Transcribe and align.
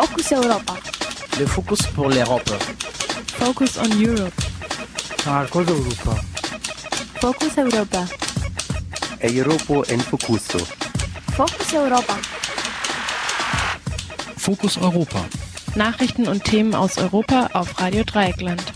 Focus 0.00 0.32
Europa. 0.32 0.74
Le 1.38 1.46
Focus 1.46 1.82
pour 1.94 2.08
l'Europe. 2.08 2.48
Focus 3.38 3.76
on 3.76 3.90
Europe. 4.00 4.32
Marcos 5.26 5.66
Europa. 5.68 6.22
Focus 7.20 7.58
Europa. 7.58 8.06
Europa 9.20 9.92
en 9.92 10.00
Focuso. 10.00 10.58
Focus 11.36 11.74
Europa. 11.74 12.16
Fokus 14.38 14.78
Europa. 14.78 15.22
Nachrichten 15.74 16.26
und 16.28 16.44
Themen 16.44 16.74
aus 16.74 16.96
Europa 16.96 17.50
auf 17.52 17.78
Radio 17.78 18.02
Dreieckland. 18.02 18.69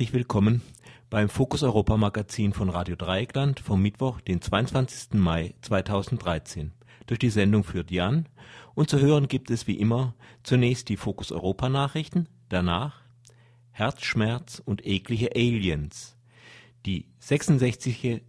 Herzlich 0.00 0.14
willkommen 0.14 0.62
beim 1.10 1.28
Fokus 1.28 1.62
Europa 1.62 1.98
Magazin 1.98 2.54
von 2.54 2.70
Radio 2.70 2.96
Dreieckland 2.96 3.60
vom 3.60 3.82
Mittwoch, 3.82 4.22
den 4.22 4.40
22. 4.40 5.20
Mai 5.20 5.52
2013. 5.60 6.72
Durch 7.06 7.18
die 7.18 7.28
Sendung 7.28 7.64
führt 7.64 7.90
Jan 7.90 8.26
und 8.74 8.88
zu 8.88 8.98
hören 8.98 9.28
gibt 9.28 9.50
es 9.50 9.66
wie 9.66 9.78
immer 9.78 10.14
zunächst 10.42 10.88
die 10.88 10.96
Fokus 10.96 11.30
Europa 11.32 11.68
Nachrichten, 11.68 12.28
danach 12.48 13.02
Herzschmerz 13.72 14.62
und 14.64 14.86
eklige 14.86 15.32
Aliens, 15.34 16.16
die 16.86 17.04
66. 17.18 18.22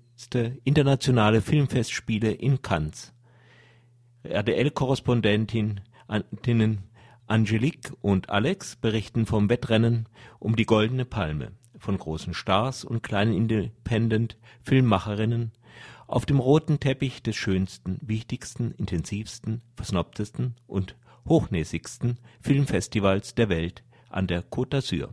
internationale 0.66 1.40
Filmfestspiele 1.40 2.34
in 2.34 2.62
Cannes. 2.62 3.14
RDL-Korrespondentin 4.24 5.80
Angelique 7.28 7.94
und 8.02 8.30
Alex 8.30 8.76
berichten 8.76 9.26
vom 9.26 9.50
Wettrennen 9.50 10.10
um 10.38 10.58
die 10.58 10.66
Goldene 10.66 11.06
Palme 11.06 11.54
von 11.82 11.98
großen 11.98 12.34
Stars 12.34 12.86
und 12.86 13.04
kleinen 13.04 13.34
Independent-Filmemacherinnen 13.34 15.52
auf 16.08 16.26
dem 16.26 16.40
roten 16.40 16.80
Teppich 16.80 17.22
des 17.24 17.36
schönsten, 17.36 17.98
wichtigsten, 18.02 18.72
intensivsten, 18.72 19.62
versnobtesten 19.76 20.56
und 20.68 20.96
hochnäsigsten 21.28 22.20
Filmfestivals 22.40 23.36
der 23.36 23.50
Welt 23.50 23.84
an 24.10 24.28
der 24.28 24.44
Côte 24.44 24.78
d'Azur. 24.78 25.10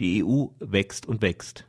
Die 0.00 0.24
EU 0.24 0.46
wächst 0.58 1.06
und 1.06 1.22
wächst. 1.22 1.66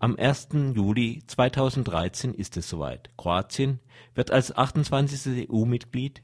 Am 0.00 0.16
1. 0.16 0.48
Juli 0.74 1.22
2013 1.26 2.32
ist 2.32 2.56
es 2.56 2.68
soweit. 2.68 3.10
Kroatien 3.16 3.80
wird 4.14 4.30
als 4.30 4.56
28. 4.56 5.50
EU-Mitglied 5.50 6.22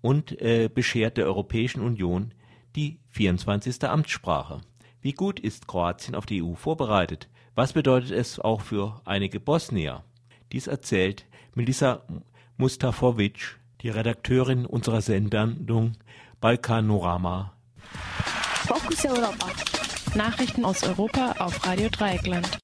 und 0.00 0.40
äh, 0.40 0.68
beschert 0.68 1.16
der 1.16 1.26
Europäischen 1.26 1.80
Union 1.80 2.34
die 2.76 3.00
24. 3.10 3.84
Amtssprache. 3.84 4.60
Wie 5.02 5.12
gut 5.12 5.40
ist 5.40 5.66
Kroatien 5.66 6.14
auf 6.14 6.26
die 6.26 6.44
EU 6.44 6.54
vorbereitet? 6.54 7.28
Was 7.56 7.72
bedeutet 7.72 8.12
es 8.12 8.38
auch 8.38 8.60
für 8.60 9.02
einige 9.04 9.40
Bosnier? 9.40 10.04
Dies 10.52 10.68
erzählt 10.68 11.26
Melissa 11.54 12.02
Mustafovic, 12.56 13.58
die 13.80 13.88
Redakteurin 13.88 14.64
unserer 14.64 15.00
Sendung 15.00 15.96
Balkanorama. 16.40 17.52
Focus 18.68 19.04
Europa. 19.04 19.48
Nachrichten 20.14 20.64
aus 20.64 20.84
Europa 20.84 21.34
auf 21.40 21.66
Radio 21.66 21.88
Dreieckland. 21.88 22.61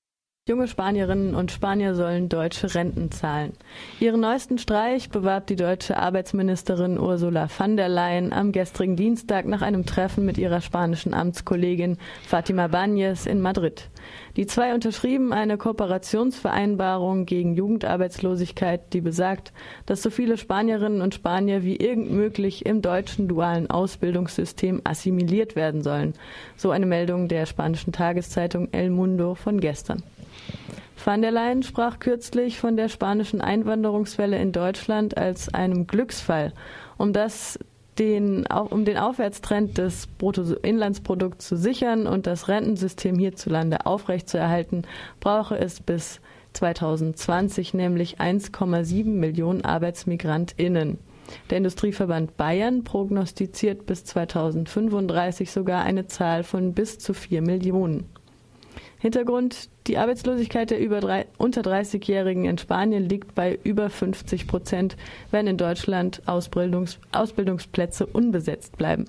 Junge 0.48 0.66
Spanierinnen 0.66 1.34
und 1.34 1.52
Spanier 1.52 1.94
sollen 1.94 2.30
deutsche 2.30 2.74
Renten 2.74 3.10
zahlen. 3.10 3.52
Ihren 4.00 4.20
neuesten 4.22 4.56
Streich 4.56 5.10
bewarb 5.10 5.46
die 5.46 5.56
deutsche 5.56 5.98
Arbeitsministerin 5.98 6.98
Ursula 6.98 7.48
von 7.48 7.76
der 7.76 7.90
Leyen 7.90 8.32
am 8.32 8.52
gestrigen 8.52 8.96
Dienstag 8.96 9.44
nach 9.44 9.60
einem 9.60 9.84
Treffen 9.84 10.24
mit 10.24 10.38
ihrer 10.38 10.62
spanischen 10.62 11.12
Amtskollegin 11.12 11.98
Fatima 12.26 12.64
Báñez 12.64 13.28
in 13.28 13.42
Madrid. 13.42 13.90
Die 14.36 14.46
zwei 14.46 14.72
unterschrieben 14.72 15.34
eine 15.34 15.58
Kooperationsvereinbarung 15.58 17.26
gegen 17.26 17.52
Jugendarbeitslosigkeit, 17.54 18.94
die 18.94 19.02
besagt, 19.02 19.52
dass 19.84 20.02
so 20.02 20.08
viele 20.08 20.38
Spanierinnen 20.38 21.02
und 21.02 21.14
Spanier 21.14 21.62
wie 21.62 21.76
irgend 21.76 22.10
möglich 22.10 22.64
im 22.64 22.80
deutschen 22.80 23.28
dualen 23.28 23.68
Ausbildungssystem 23.68 24.80
assimiliert 24.84 25.56
werden 25.56 25.82
sollen. 25.82 26.14
So 26.56 26.70
eine 26.70 26.86
Meldung 26.86 27.28
der 27.28 27.44
spanischen 27.44 27.92
Tageszeitung 27.92 28.68
El 28.72 28.88
Mundo 28.88 29.34
von 29.34 29.60
gestern. 29.60 30.02
Van 31.04 31.22
der 31.22 31.30
Leyen 31.30 31.62
sprach 31.62 32.00
kürzlich 32.00 32.58
von 32.58 32.76
der 32.76 32.88
spanischen 32.88 33.40
Einwanderungswelle 33.40 34.38
in 34.38 34.52
Deutschland 34.52 35.16
als 35.16 35.52
einem 35.54 35.86
Glücksfall, 35.86 36.52
um 36.98 37.12
das 37.12 37.58
den, 37.98 38.46
um 38.46 38.84
den 38.84 38.96
Aufwärtstrend 38.96 39.78
des 39.78 40.06
Bruttoinlandsprodukts 40.06 41.48
zu 41.48 41.56
sichern 41.56 42.06
und 42.06 42.26
das 42.26 42.48
Rentensystem 42.48 43.18
hierzulande 43.18 43.86
aufrechtzuerhalten, 43.86 44.82
brauche 45.20 45.58
es 45.58 45.80
bis 45.80 46.20
2020 46.52 47.74
nämlich 47.74 48.20
1,7 48.20 49.06
Millionen 49.06 49.64
ArbeitsmigrantInnen. 49.64 50.98
Der 51.50 51.58
Industrieverband 51.58 52.36
Bayern 52.36 52.84
prognostiziert 52.84 53.86
bis 53.86 54.04
2035 54.04 55.50
sogar 55.50 55.84
eine 55.84 56.06
Zahl 56.06 56.42
von 56.42 56.72
bis 56.72 56.98
zu 56.98 57.12
4 57.12 57.42
Millionen. 57.42 58.06
Hintergrund, 58.98 59.68
die 59.86 59.96
Arbeitslosigkeit 59.96 60.70
der 60.70 60.80
über 60.80 61.00
drei, 61.00 61.26
unter 61.38 61.62
30-Jährigen 61.62 62.44
in 62.44 62.58
Spanien 62.58 63.08
liegt 63.08 63.34
bei 63.34 63.58
über 63.62 63.90
50 63.90 64.48
Prozent, 64.48 64.96
wenn 65.30 65.46
in 65.46 65.56
Deutschland 65.56 66.20
Ausbildungs, 66.26 66.98
Ausbildungsplätze 67.12 68.06
unbesetzt 68.06 68.76
bleiben. 68.76 69.04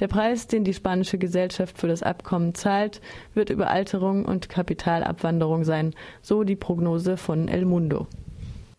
Der 0.00 0.08
Preis, 0.08 0.48
den 0.48 0.64
die 0.64 0.74
spanische 0.74 1.18
Gesellschaft 1.18 1.78
für 1.78 1.86
das 1.86 2.02
Abkommen 2.02 2.54
zahlt, 2.56 3.00
wird 3.34 3.50
Überalterung 3.50 4.24
und 4.24 4.48
Kapitalabwanderung 4.48 5.64
sein, 5.64 5.94
so 6.20 6.42
die 6.42 6.56
Prognose 6.56 7.16
von 7.16 7.46
El 7.46 7.64
Mundo. 7.64 8.08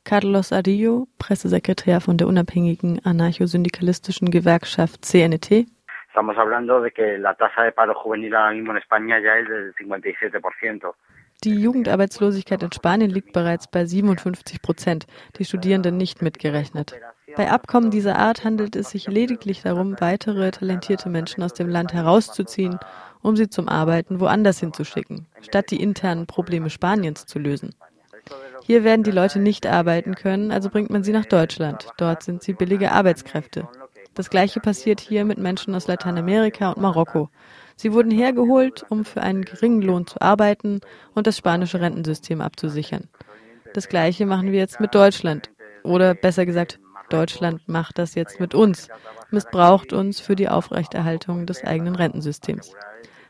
Carlos 0.04 0.52
Adillo, 0.52 1.08
Pressesekretär 1.18 2.02
von 2.02 2.18
der 2.18 2.28
unabhängigen 2.28 3.00
anarcho-syndikalistischen 3.00 4.32
Gewerkschaft 4.32 5.06
CNT, 5.06 5.66
Estamos 6.14 6.38
hablando 6.38 6.80
de 6.80 6.92
que 6.92 7.18
la 7.18 7.34
tasa 7.34 7.64
de 7.64 7.72
paro 7.72 7.96
juvenil 7.96 8.36
ahora 8.36 8.52
mismo 8.52 8.70
en 8.70 8.78
España 8.78 9.18
ya 9.20 9.36
es 9.40 9.50
del 9.50 9.74
57%. 9.74 10.94
Die 11.44 11.60
Jugendarbeitslosigkeit 11.60 12.62
in 12.62 12.72
Spanien 12.72 13.10
liegt 13.10 13.34
bereits 13.34 13.66
bei 13.68 13.84
57 13.84 14.62
Prozent, 14.62 15.08
die 15.40 15.44
Studierenden 15.44 15.98
nicht 15.98 16.22
mitgerechnet. 16.22 16.94
Bei 17.36 17.50
Abkommen 17.50 17.90
dieser 17.90 18.20
Art 18.20 18.44
handelt 18.44 18.76
es 18.76 18.92
sich 18.92 19.08
lediglich 19.08 19.64
darum, 19.64 20.00
weitere 20.00 20.52
talentierte 20.52 21.10
Menschen 21.10 21.42
aus 21.42 21.54
dem 21.54 21.68
Land 21.68 21.94
herauszuziehen, 21.94 22.78
um 23.24 23.36
sie 23.36 23.50
zum 23.50 23.68
Arbeiten 23.68 24.20
woanders 24.20 24.60
hinzuschicken, 24.60 25.26
statt 25.42 25.72
die 25.72 25.82
internen 25.82 26.28
Probleme 26.28 26.70
Spaniens 26.70 27.26
zu 27.26 27.40
lösen. 27.40 27.74
Hier 28.62 28.84
werden 28.84 29.02
die 29.02 29.10
Leute 29.10 29.40
nicht 29.40 29.66
arbeiten 29.66 30.14
können, 30.14 30.52
also 30.52 30.70
bringt 30.70 30.92
man 30.92 31.04
sie 31.04 31.12
nach 31.12 31.26
Deutschland. 31.26 31.88
Dort 31.98 32.22
sind 32.22 32.44
sie 32.44 32.54
billige 32.54 32.92
Arbeitskräfte. 32.92 33.68
Das 34.14 34.30
gleiche 34.30 34.60
passiert 34.60 35.00
hier 35.00 35.26
mit 35.26 35.40
Menschen 35.40 35.74
aus 35.74 35.88
Lateinamerika 35.88 36.70
und 36.70 36.82
Marokko. 36.82 37.30
Sie 37.76 37.94
wurden 37.94 38.12
hergeholt, 38.12 38.86
um 38.90 39.06
für 39.06 39.22
einen 39.22 39.44
geringen 39.44 39.82
Lohn 39.82 40.06
zu 40.06 40.22
arbeiten 40.22 40.82
und 41.16 41.26
das 41.26 41.38
spanische 41.38 41.82
Rentensystem 41.82 42.40
abzusichern. 42.40 43.10
Das 43.74 43.90
gleiche 43.90 44.28
machen 44.28 44.52
wir 44.52 44.60
jetzt 44.60 44.80
mit 44.80 44.94
Deutschland. 44.94 45.50
Oder 45.84 46.14
besser 46.14 46.46
gesagt, 46.46 46.80
Deutschland 47.10 47.68
macht 47.68 47.98
das 47.98 48.14
jetzt 48.14 48.40
mit 48.40 48.54
uns, 48.54 48.88
missbraucht 49.32 49.94
uns 49.94 50.20
für 50.20 50.36
die 50.36 50.48
Aufrechterhaltung 50.48 51.48
des 51.48 51.64
eigenen 51.64 51.96
Rentensystems. 51.96 52.74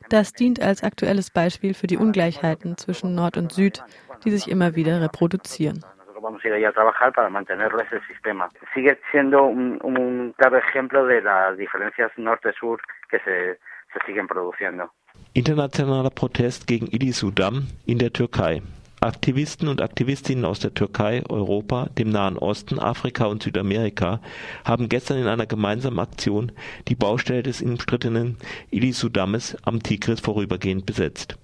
Das 0.09 0.33
dient 0.33 0.61
als 0.61 0.83
aktuelles 0.83 1.31
Beispiel 1.31 1.73
für 1.73 1.87
die 1.87 1.97
Ungleichheiten 1.97 2.77
zwischen 2.77 3.15
Nord 3.15 3.37
und 3.37 3.53
Süd, 3.53 3.81
die 4.25 4.31
sich 4.31 4.49
immer 4.49 4.75
wieder 4.75 5.01
reproduzieren 5.01 5.83
vamos 6.23 6.43
a 6.43 6.47
ir 6.47 6.53
allá 6.53 6.69
a 6.69 6.71
trabajar 6.71 7.11
para 7.13 7.29
mantenerlo 7.29 7.81
ese 7.81 7.99
sistema. 8.07 8.49
Sigue 8.73 8.97
siendo 9.11 9.43
un, 9.43 9.77
un 9.83 10.33
claro 10.37 10.57
ejemplo 10.57 11.05
de 11.05 11.21
las 11.21 11.57
diferencias 11.57 12.11
norte-sur 12.17 12.81
que 13.11 13.19
se, 13.19 13.59
se 13.93 14.05
siguen 14.05 14.27
produciendo. 14.27 14.89
Internationaler 15.33 16.11
Protest 16.11 16.65
gegen 16.65 16.87
Ilisudam 16.87 17.67
in 17.85 17.99
der 17.99 18.11
Türkei. 18.11 18.61
Aktivisten 19.01 19.67
und 19.67 19.81
Aktivistinnen 19.81 20.45
aus 20.45 20.59
der 20.59 20.73
Türkei, 20.73 21.23
Europa, 21.27 21.89
dem 21.97 22.09
Nahen 22.09 22.37
Osten, 22.37 22.79
Afrika 22.79 23.25
und 23.25 23.43
Südamerika 23.43 24.21
haben 24.63 24.87
gestern 24.87 25.17
in 25.17 25.27
einer 25.27 25.45
gemeinsamen 25.45 25.99
Aktion 25.99 26.53
die 26.87 26.95
Baustelle 26.95 27.43
des 27.43 27.61
umstrittenen 27.61 28.37
Ilisudames 28.71 29.57
am 29.65 29.83
Tigris 29.83 30.21
vorübergehend 30.21 30.85
besetzt. 30.85 31.37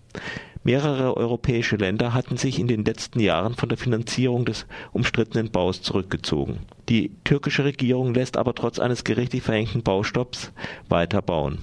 Mehrere 0.63 1.15
europäische 1.15 1.77
Länder 1.77 2.13
hatten 2.13 2.35
sich 2.35 2.59
in 2.59 2.67
den 2.67 2.83
letzten 2.83 3.21
Jahren 3.21 3.55
von 3.55 3.69
der 3.69 3.77
Finanzierung 3.77 4.43
des 4.43 4.65
umstrittenen 4.91 5.51
Baus 5.51 5.81
zurückgezogen. 5.81 6.59
Die 6.89 7.11
türkische 7.23 7.63
Regierung 7.63 8.13
lässt 8.13 8.35
aber 8.35 8.53
trotz 8.53 8.77
eines 8.77 9.05
gerichtlich 9.05 9.41
verhängten 9.41 9.83
Baustopps 9.83 10.51
weiter 10.89 11.21
bauen. 11.21 11.59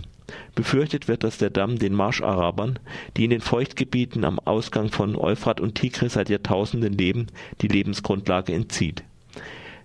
Befürchtet 0.54 1.08
wird, 1.08 1.24
dass 1.24 1.38
der 1.38 1.50
Damm 1.50 1.78
den 1.78 1.92
Marscharabern, 1.92 2.78
die 3.16 3.24
in 3.24 3.30
den 3.30 3.42
Feuchtgebieten 3.42 4.24
am 4.24 4.40
Ausgang 4.40 4.90
von 4.90 5.14
Euphrat 5.14 5.60
und 5.60 5.74
Tigris 5.74 6.14
seit 6.14 6.30
Jahrtausenden 6.30 6.94
leben, 6.94 7.26
die 7.60 7.68
Lebensgrundlage 7.68 8.54
entzieht. 8.54 9.04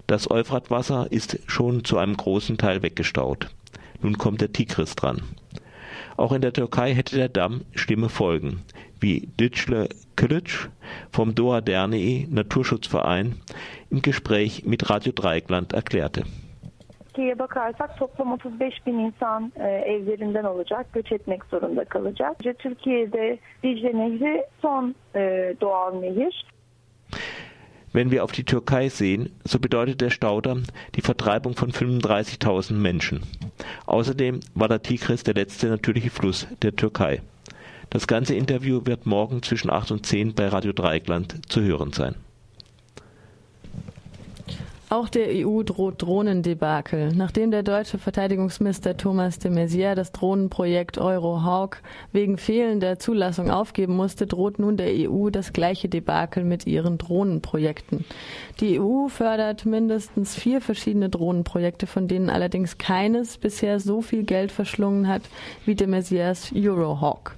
Das 0.08 0.31
Euphratwasser 0.31 1.12
ist 1.12 1.38
schon 1.48 1.84
zu 1.84 1.98
einem 1.98 2.18
großen 2.18 2.58
Teil 2.58 2.81
weggestaut. 2.81 3.50
Nun 4.02 4.18
kommt 4.18 4.42
der 4.42 4.52
Tigris 4.52 4.96
dran. 4.96 5.22
Auch 6.18 6.31
in 6.31 6.42
der 6.42 6.54
Türkei 6.54 6.94
hätte 6.94 7.16
der 7.16 7.30
Damm 7.30 7.62
schlimme 7.75 8.10
Folgen, 8.10 8.62
wie 9.01 9.30
Dicle 9.39 9.88
Kılıç 10.15 10.68
vom 11.12 11.38
Doğa 11.38 11.68
Derneği 11.68 12.36
Naturschutzverein 12.36 13.33
im 13.92 14.01
Gespräch 14.01 14.65
mit 14.65 14.92
Radio 14.92 15.13
Dreieckland 15.18 15.71
erklärte. 15.71 16.21
Türkiye'ye 17.12 17.39
bakarsak 17.39 17.98
toplam 17.98 18.31
35 18.31 18.86
bin 18.86 19.00
insan 19.00 19.51
e, 19.56 19.68
evlerinden 19.68 20.44
olacak, 20.44 20.94
göç 20.94 21.12
etmek 21.12 21.45
zorunda 21.45 21.86
kalacak. 21.86 22.39
Türkiye'de 22.59 23.38
Dicle 23.63 23.98
Nehri 23.98 24.44
son 24.62 24.95
e, 25.15 25.53
doğal 25.62 25.94
nehir. 25.94 26.45
Wenn 27.94 28.09
wir 28.09 28.24
auf 28.24 28.31
die 28.31 28.45
Türkei 28.45 28.89
sehen, 28.89 29.30
so 29.45 29.59
bedeutet 29.59 30.00
der 30.00 30.09
Staudamm 30.09 30.63
die 30.95 31.01
Vertreibung 31.01 31.56
von 31.56 31.71
35.000 31.71 32.74
Menschen. 32.74 33.19
Außerdem 33.86 34.39
war 34.56 34.69
der 34.69 34.81
Tigris 34.81 35.24
der 35.24 35.33
letzte 35.33 35.68
natürliche 35.68 36.09
Fluss 36.09 36.48
der 36.62 36.74
Türkei. 36.75 37.21
Das 37.91 38.07
ganze 38.07 38.35
Interview 38.35 38.79
wird 38.85 39.05
morgen 39.05 39.43
zwischen 39.43 39.69
8 39.69 39.91
und 39.91 40.05
10 40.05 40.33
bei 40.33 40.47
Radio 40.47 40.71
Dreieckland 40.71 41.51
zu 41.51 41.61
hören 41.61 41.91
sein. 41.91 42.15
Auch 44.89 45.09
der 45.09 45.27
EU 45.27 45.63
droht 45.63 46.01
Drohnendebakel. 46.01 47.13
Nachdem 47.13 47.51
der 47.51 47.63
deutsche 47.63 47.97
Verteidigungsminister 47.97 48.95
Thomas 48.95 49.39
de 49.39 49.51
Maizière 49.51 49.95
das 49.95 50.13
Drohnenprojekt 50.13 50.97
Eurohawk 50.97 51.81
wegen 52.13 52.38
fehlender 52.38 52.97
Zulassung 52.97 53.51
aufgeben 53.51 53.95
musste, 53.95 54.25
droht 54.25 54.57
nun 54.57 54.77
der 54.77 54.91
EU 54.91 55.29
das 55.29 55.51
gleiche 55.51 55.89
Debakel 55.89 56.45
mit 56.45 56.67
ihren 56.67 56.97
Drohnenprojekten. 56.97 58.05
Die 58.61 58.79
EU 58.79 59.09
fördert 59.09 59.65
mindestens 59.65 60.35
vier 60.35 60.61
verschiedene 60.61 61.09
Drohnenprojekte, 61.09 61.88
von 61.88 62.07
denen 62.07 62.29
allerdings 62.29 62.77
keines 62.77 63.38
bisher 63.38 63.81
so 63.81 64.01
viel 64.01 64.23
Geld 64.23 64.51
verschlungen 64.51 65.09
hat 65.09 65.23
wie 65.65 65.75
de 65.75 65.88
Maizières 65.88 66.53
Eurohawk. 66.53 67.35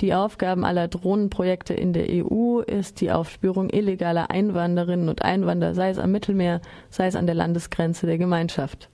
Die 0.00 0.14
Aufgaben 0.14 0.64
aller 0.64 0.88
Drohnenprojekte 0.88 1.74
in 1.74 1.92
der 1.92 2.06
EU 2.08 2.60
ist 2.60 3.02
die 3.02 3.12
Aufspürung 3.12 3.68
illegaler 3.68 4.30
Einwanderinnen 4.30 5.10
und 5.10 5.20
Einwanderer, 5.20 5.74
sei 5.74 5.90
es 5.90 5.98
am 5.98 6.10
Mittelmeer, 6.10 6.62
sei 6.88 7.06
es 7.06 7.16
an 7.16 7.26
der 7.26 7.34
Landesgrenze 7.34 8.06
der 8.06 8.16
Gemeinschaft. 8.16 8.88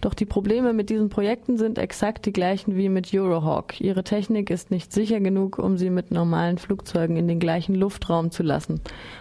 Doch 0.00 0.14
die 0.14 0.26
Probleme 0.26 0.72
mit 0.72 0.90
diesen 0.90 1.08
Projekten 1.08 1.56
sind 1.56 1.78
exakt 1.78 2.26
die 2.26 2.32
gleichen 2.32 2.76
wie 2.76 2.88
mit 2.88 3.12
Eurohawk. 3.14 3.80
Ihre 3.80 4.04
Technik 4.04 4.50
ist 4.50 4.70
nicht 4.70 4.92
sicher 4.92 5.20
genug, 5.20 5.58
um 5.58 5.76
sie 5.76 5.90
mit 5.90 6.10
normalen 6.10 6.58
Flugzeugen 6.58 7.16
in 7.16 7.28
den 7.28 7.40
gleichen 7.40 7.74
Luftraum 7.74 8.30
zu 8.30 8.42
lassen. 8.42 8.80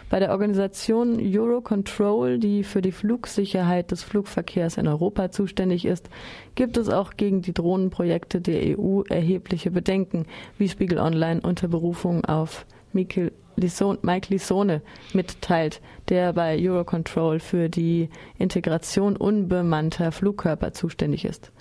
Bei 0.10 0.20
der 0.20 0.32
Organisation 0.32 1.20
Eurocontrol, 1.20 2.40
die 2.40 2.64
für 2.64 2.82
die 2.82 2.92
Flugsicherheit 2.92 3.92
des 3.92 4.04
Flugverkehrs 4.04 4.78
in 4.78 4.88
Europa 4.88 5.32
zuständig 5.32 5.86
ist, 5.86 6.10
gibt 6.56 6.78
es 6.78 6.90
auch 6.90 7.14
gegen 7.18 7.42
die 7.42 7.54
Drohnenprojekte 7.54 8.42
der 8.42 8.78
EU 8.78 9.02
erhebliche 9.10 9.72
Bedenken, 9.72 10.26
wie 10.58 10.70
Spiegel 10.70 11.00
Online 11.00 11.42
unter 11.42 11.68
Berufung 11.68 12.26
auf 12.26 12.66
Mikkel 12.94 13.32
Lison, 13.58 13.98
Mike 14.02 14.28
Lisone 14.32 14.82
mitteilt, 15.14 15.82
der 16.10 16.34
bei 16.34 16.58
Eurocontrol 16.60 17.40
für 17.40 17.70
die 17.70 18.10
Integration 18.38 19.16
unbemannter 19.18 20.12
Flugkörper 20.12 20.74
zuständig 20.74 21.26
ist. 21.26 21.52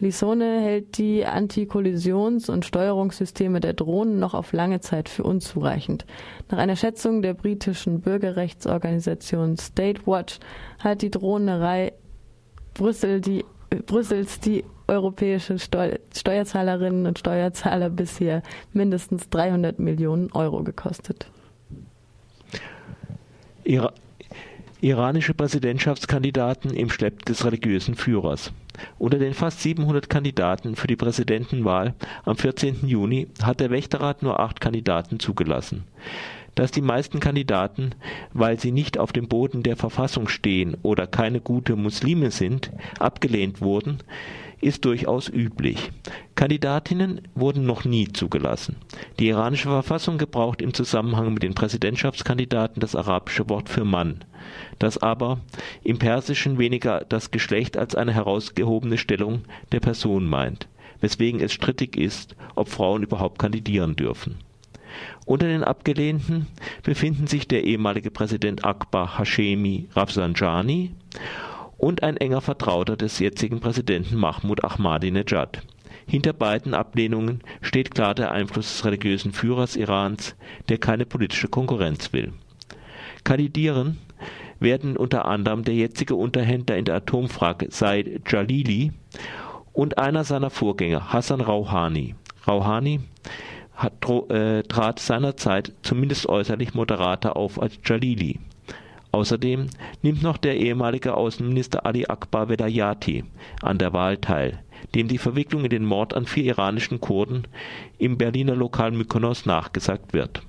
Lisone 0.00 0.60
hält 0.60 0.98
die 0.98 1.24
Antikollisions- 1.24 2.50
und 2.50 2.64
Steuerungssysteme 2.64 3.60
der 3.60 3.74
Drohnen 3.74 4.18
noch 4.18 4.34
auf 4.34 4.52
lange 4.52 4.80
Zeit 4.80 5.08
für 5.08 5.22
unzureichend. 5.22 6.04
Nach 6.50 6.58
einer 6.58 6.74
Schätzung 6.74 7.22
der 7.22 7.34
britischen 7.34 8.00
Bürgerrechtsorganisation 8.00 9.56
State 9.56 10.02
Watch 10.06 10.40
hat 10.80 11.02
die 11.02 11.10
Drohnerei 11.10 11.92
Brüssel 12.74 13.20
die, 13.20 13.44
Brüssels 13.86 14.40
die 14.40 14.64
europäische 14.88 15.58
Steuerzahlerinnen 15.58 17.06
und 17.06 17.18
Steuerzahler 17.18 17.88
bisher 17.88 18.42
mindestens 18.72 19.30
300 19.30 19.78
Millionen 19.78 20.32
Euro 20.32 20.64
gekostet. 20.64 21.30
Ira 23.64 23.92
iranische 24.82 25.32
Präsidentschaftskandidaten 25.32 26.74
im 26.74 26.90
Schlepp 26.90 27.24
des 27.24 27.46
religiösen 27.46 27.94
Führers. 27.94 28.52
Unter 28.98 29.18
den 29.18 29.32
fast 29.32 29.62
700 29.62 30.10
Kandidaten 30.10 30.76
für 30.76 30.86
die 30.86 30.96
Präsidentenwahl 30.96 31.94
am 32.26 32.36
14. 32.36 32.86
Juni 32.86 33.28
hat 33.42 33.60
der 33.60 33.70
Wächterrat 33.70 34.22
nur 34.22 34.40
acht 34.40 34.60
Kandidaten 34.60 35.18
zugelassen. 35.18 35.84
Dass 36.54 36.70
die 36.70 36.82
meisten 36.82 37.18
Kandidaten, 37.18 37.92
weil 38.34 38.60
sie 38.60 38.72
nicht 38.72 38.98
auf 38.98 39.12
dem 39.12 39.26
Boden 39.26 39.62
der 39.62 39.76
Verfassung 39.76 40.28
stehen 40.28 40.76
oder 40.82 41.06
keine 41.06 41.40
gute 41.40 41.76
Muslime 41.76 42.30
sind, 42.30 42.70
abgelehnt 42.98 43.62
wurden, 43.62 44.00
ist 44.64 44.84
durchaus 44.84 45.28
üblich. 45.28 45.92
Kandidatinnen 46.34 47.28
wurden 47.34 47.66
noch 47.66 47.84
nie 47.84 48.08
zugelassen. 48.08 48.76
Die 49.18 49.28
iranische 49.28 49.68
Verfassung 49.68 50.18
gebraucht 50.18 50.62
im 50.62 50.74
Zusammenhang 50.74 51.34
mit 51.34 51.42
den 51.42 51.54
Präsidentschaftskandidaten 51.54 52.80
das 52.80 52.96
arabische 52.96 53.48
Wort 53.48 53.68
für 53.68 53.84
Mann, 53.84 54.24
das 54.78 54.98
aber 54.98 55.40
im 55.82 55.98
Persischen 55.98 56.58
weniger 56.58 57.04
das 57.08 57.30
Geschlecht 57.30 57.76
als 57.76 57.94
eine 57.94 58.14
herausgehobene 58.14 58.98
Stellung 58.98 59.42
der 59.72 59.80
Person 59.80 60.26
meint, 60.26 60.66
weswegen 61.00 61.40
es 61.40 61.52
strittig 61.52 61.96
ist, 61.96 62.34
ob 62.54 62.68
Frauen 62.68 63.02
überhaupt 63.02 63.38
kandidieren 63.38 63.96
dürfen. 63.96 64.36
Unter 65.26 65.46
den 65.46 65.64
Abgelehnten 65.64 66.46
befinden 66.82 67.26
sich 67.26 67.48
der 67.48 67.64
ehemalige 67.64 68.10
Präsident 68.10 68.64
Akbar 68.64 69.18
Hashemi 69.18 69.88
Rafsanjani 69.94 70.92
und 71.84 72.02
ein 72.02 72.16
enger 72.16 72.40
Vertrauter 72.40 72.96
des 72.96 73.18
jetzigen 73.18 73.60
Präsidenten 73.60 74.16
Mahmoud 74.16 74.64
Ahmadinejad. 74.64 75.60
Hinter 76.06 76.32
beiden 76.32 76.72
Ablehnungen 76.72 77.42
steht 77.60 77.94
klar 77.94 78.14
der 78.14 78.32
Einfluss 78.32 78.68
des 78.68 78.86
religiösen 78.86 79.32
Führers 79.32 79.76
Irans, 79.76 80.34
der 80.70 80.78
keine 80.78 81.04
politische 81.04 81.48
Konkurrenz 81.48 82.14
will. 82.14 82.32
Kandidieren 83.22 83.98
werden 84.60 84.96
unter 84.96 85.26
anderem 85.26 85.62
der 85.62 85.74
jetzige 85.74 86.14
Unterhändler 86.14 86.78
in 86.78 86.86
der 86.86 86.94
Atomfrage 86.94 87.66
Said 87.70 88.22
Jalili 88.32 88.92
und 89.74 89.98
einer 89.98 90.24
seiner 90.24 90.48
Vorgänger 90.48 91.12
Hassan 91.12 91.42
Rouhani. 91.42 92.14
Rouhani 92.46 93.00
hat, 93.74 93.92
äh, 94.30 94.62
trat 94.62 95.00
seinerzeit 95.00 95.74
zumindest 95.82 96.30
äußerlich 96.30 96.72
moderater 96.72 97.36
auf 97.36 97.60
als 97.60 97.78
Jalili. 97.84 98.38
Außerdem 99.14 99.68
nimmt 100.02 100.24
noch 100.24 100.38
der 100.38 100.56
ehemalige 100.56 101.14
Außenminister 101.14 101.86
Ali 101.86 102.04
Akbar 102.04 102.48
Velayati 102.48 103.22
an 103.62 103.78
der 103.78 103.92
Wahl 103.92 104.16
teil, 104.16 104.64
dem 104.96 105.06
die 105.06 105.18
Verwicklung 105.18 105.62
in 105.62 105.70
den 105.70 105.84
Mord 105.84 106.14
an 106.14 106.26
vier 106.26 106.42
iranischen 106.46 107.00
Kurden 107.00 107.46
im 107.98 108.18
Berliner 108.18 108.56
Lokal 108.56 108.90
Mykonos 108.90 109.46
nachgesagt 109.46 110.14
wird. 110.14 110.42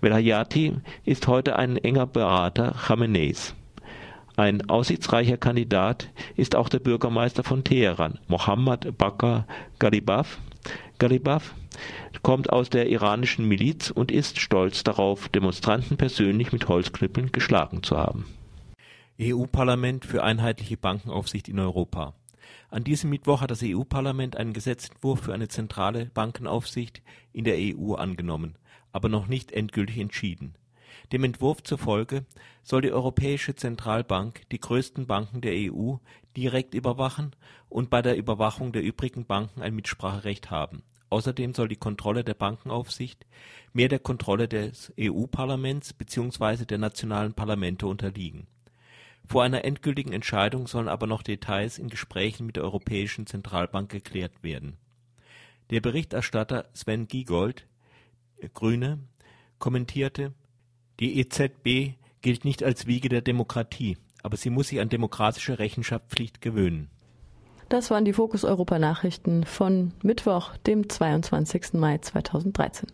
Velayati 0.00 0.74
ist 1.04 1.26
heute 1.26 1.56
ein 1.56 1.78
enger 1.78 2.06
Berater 2.06 2.76
Khameneis. 2.86 3.56
Ein 4.36 4.70
aussichtsreicher 4.70 5.36
Kandidat 5.36 6.10
ist 6.36 6.54
auch 6.54 6.68
der 6.68 6.78
Bürgermeister 6.78 7.42
von 7.42 7.64
Teheran, 7.64 8.20
Mohammad 8.28 8.96
Bakr 8.98 9.48
Ghalibaf. 9.80 10.38
Ghalibaf 11.00 11.56
kommt 12.22 12.50
aus 12.50 12.70
der 12.70 12.88
iranischen 12.88 13.46
Miliz 13.46 13.90
und 13.90 14.10
ist 14.10 14.38
stolz 14.38 14.84
darauf, 14.84 15.28
Demonstranten 15.28 15.96
persönlich 15.96 16.52
mit 16.52 16.68
Holzknüppeln 16.68 17.32
geschlagen 17.32 17.82
zu 17.82 17.96
haben. 17.96 18.26
EU-Parlament 19.20 20.04
für 20.04 20.22
einheitliche 20.22 20.76
Bankenaufsicht 20.76 21.48
in 21.48 21.58
Europa. 21.58 22.14
An 22.70 22.84
diesem 22.84 23.10
Mittwoch 23.10 23.40
hat 23.40 23.50
das 23.50 23.62
EU-Parlament 23.62 24.36
einen 24.36 24.52
Gesetzentwurf 24.52 25.20
für 25.20 25.34
eine 25.34 25.48
zentrale 25.48 26.06
Bankenaufsicht 26.06 27.02
in 27.32 27.44
der 27.44 27.56
EU 27.58 27.94
angenommen, 27.94 28.56
aber 28.92 29.08
noch 29.08 29.26
nicht 29.26 29.52
endgültig 29.52 29.98
entschieden. 29.98 30.54
Dem 31.12 31.24
Entwurf 31.24 31.62
zufolge 31.62 32.24
soll 32.62 32.82
die 32.82 32.92
Europäische 32.92 33.54
Zentralbank 33.54 34.48
die 34.50 34.60
größten 34.60 35.06
Banken 35.06 35.40
der 35.40 35.54
EU 35.54 35.96
direkt 36.36 36.74
überwachen 36.74 37.34
und 37.68 37.90
bei 37.90 38.02
der 38.02 38.16
Überwachung 38.16 38.72
der 38.72 38.82
übrigen 38.82 39.24
Banken 39.24 39.62
ein 39.62 39.74
Mitspracherecht 39.74 40.50
haben 40.50 40.82
Außerdem 41.10 41.54
soll 41.54 41.66
die 41.66 41.76
Kontrolle 41.76 42.22
der 42.22 42.34
Bankenaufsicht 42.34 43.26
mehr 43.72 43.88
der 43.88 43.98
Kontrolle 43.98 44.46
des 44.46 44.92
EU-Parlaments 44.98 45.92
bzw. 45.92 46.64
der 46.64 46.78
nationalen 46.78 47.34
Parlamente 47.34 47.88
unterliegen. 47.88 48.46
Vor 49.26 49.42
einer 49.42 49.64
endgültigen 49.64 50.12
Entscheidung 50.12 50.68
sollen 50.68 50.88
aber 50.88 51.08
noch 51.08 51.22
Details 51.22 51.78
in 51.78 51.88
Gesprächen 51.88 52.46
mit 52.46 52.56
der 52.56 52.62
Europäischen 52.62 53.26
Zentralbank 53.26 53.90
geklärt 53.90 54.42
werden. 54.42 54.76
Der 55.70 55.80
Berichterstatter 55.80 56.68
Sven 56.74 57.06
Giegold 57.08 57.66
(Grüne) 58.54 59.00
kommentierte: 59.58 60.32
Die 61.00 61.18
EZB 61.18 61.96
gilt 62.22 62.44
nicht 62.44 62.62
als 62.62 62.86
Wiege 62.86 63.08
der 63.08 63.20
Demokratie, 63.20 63.98
aber 64.22 64.36
sie 64.36 64.50
muss 64.50 64.68
sich 64.68 64.80
an 64.80 64.88
demokratische 64.88 65.58
Rechenschaftspflicht 65.58 66.40
gewöhnen 66.40 66.88
Das 67.70 67.88
waren 67.88 68.04
die 68.04 68.12
Fokus 68.12 68.44
Europa 68.44 68.80
Nachrichten 68.80 69.44
von 69.44 69.92
Mittwoch, 70.02 70.56
dem 70.66 70.88
22. 70.88 71.74
Mai 71.74 71.98
2013. 71.98 72.88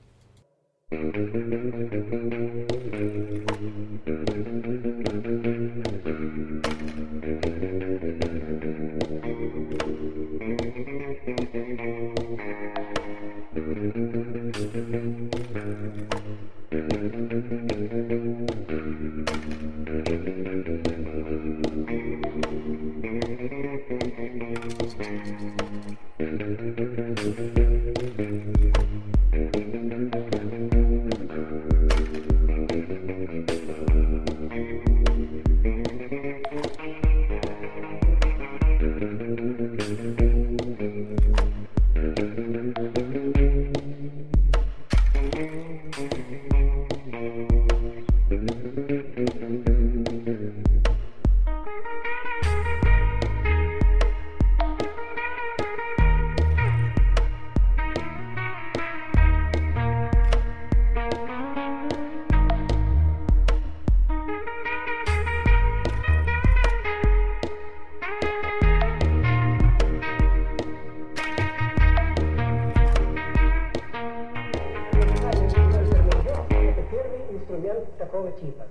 эксперимент 77.67 77.99
такого 77.99 78.31
типа. 78.33 78.67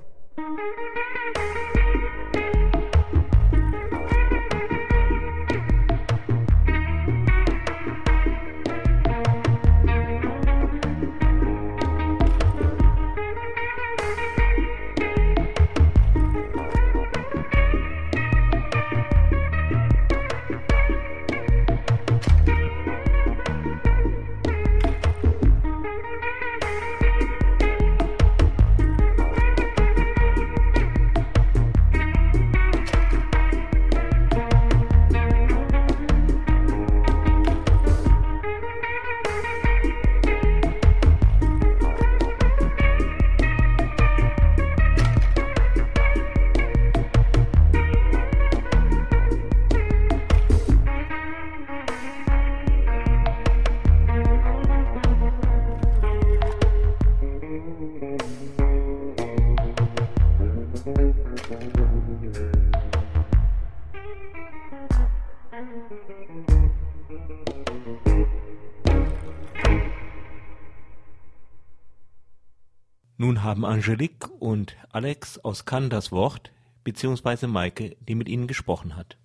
Nun 73.36 73.44
haben 73.44 73.66
Angelique 73.66 74.30
und 74.40 74.78
Alex 74.94 75.40
aus 75.40 75.66
Cannes 75.66 75.90
das 75.90 76.14
Wort, 76.14 76.54
beziehungsweise 76.86 77.48
Maike, 77.50 77.98
die 78.08 78.16
mit 78.16 78.30
ihnen 78.30 78.48
gesprochen 78.48 78.96
hat. 78.96 79.18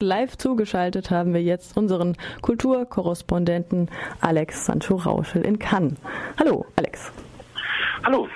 Live 0.00 0.38
zugeschaltet 0.38 1.10
haben 1.10 1.34
wir 1.34 1.42
jetzt 1.42 1.76
unseren 1.76 2.16
Kulturkorrespondenten 2.40 3.90
Alex 4.22 4.64
Sancho 4.64 4.96
Rauschel 4.96 5.42
in 5.44 5.58
Cannes. 5.58 5.98
Hallo, 6.38 6.64
Alex. 6.76 7.12
Hallo. 8.04 8.28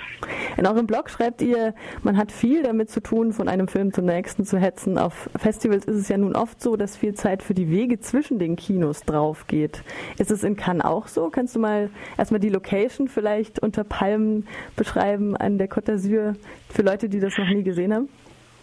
In 0.56 0.66
eurem 0.66 0.86
Blog 0.86 1.10
schreibt 1.10 1.42
ihr, 1.42 1.74
man 2.02 2.16
hat 2.16 2.30
viel 2.30 2.62
damit 2.62 2.90
zu 2.90 3.00
tun, 3.00 3.32
von 3.32 3.48
einem 3.48 3.68
Film 3.68 3.92
zum 3.92 4.04
nächsten 4.04 4.44
zu 4.44 4.58
hetzen. 4.58 4.96
Auf 4.96 5.28
Festivals 5.36 5.84
ist 5.86 5.96
es 5.96 6.08
ja 6.08 6.18
nun 6.18 6.36
oft 6.36 6.62
so, 6.62 6.76
dass 6.76 6.96
viel 6.96 7.14
Zeit 7.14 7.42
für 7.42 7.54
die 7.54 7.70
Wege 7.70 7.98
zwischen 7.98 8.38
den 8.38 8.56
Kinos 8.56 9.02
drauf 9.02 9.46
geht. 9.46 9.82
Ist 10.18 10.30
es 10.30 10.44
in 10.44 10.56
Cannes 10.56 10.84
auch 10.84 11.08
so? 11.08 11.30
Kannst 11.30 11.56
du 11.56 11.60
mal 11.60 11.90
erstmal 12.16 12.40
die 12.40 12.48
Location 12.48 13.08
vielleicht 13.08 13.58
unter 13.58 13.82
Palmen 13.82 14.46
beschreiben 14.76 15.36
an 15.36 15.58
der 15.58 15.68
Côte 15.68 15.92
d'Azur 15.92 16.36
für 16.70 16.82
Leute, 16.82 17.08
die 17.08 17.18
das 17.20 17.36
noch 17.36 17.48
nie 17.48 17.62
gesehen 17.62 17.92
haben? 17.92 18.08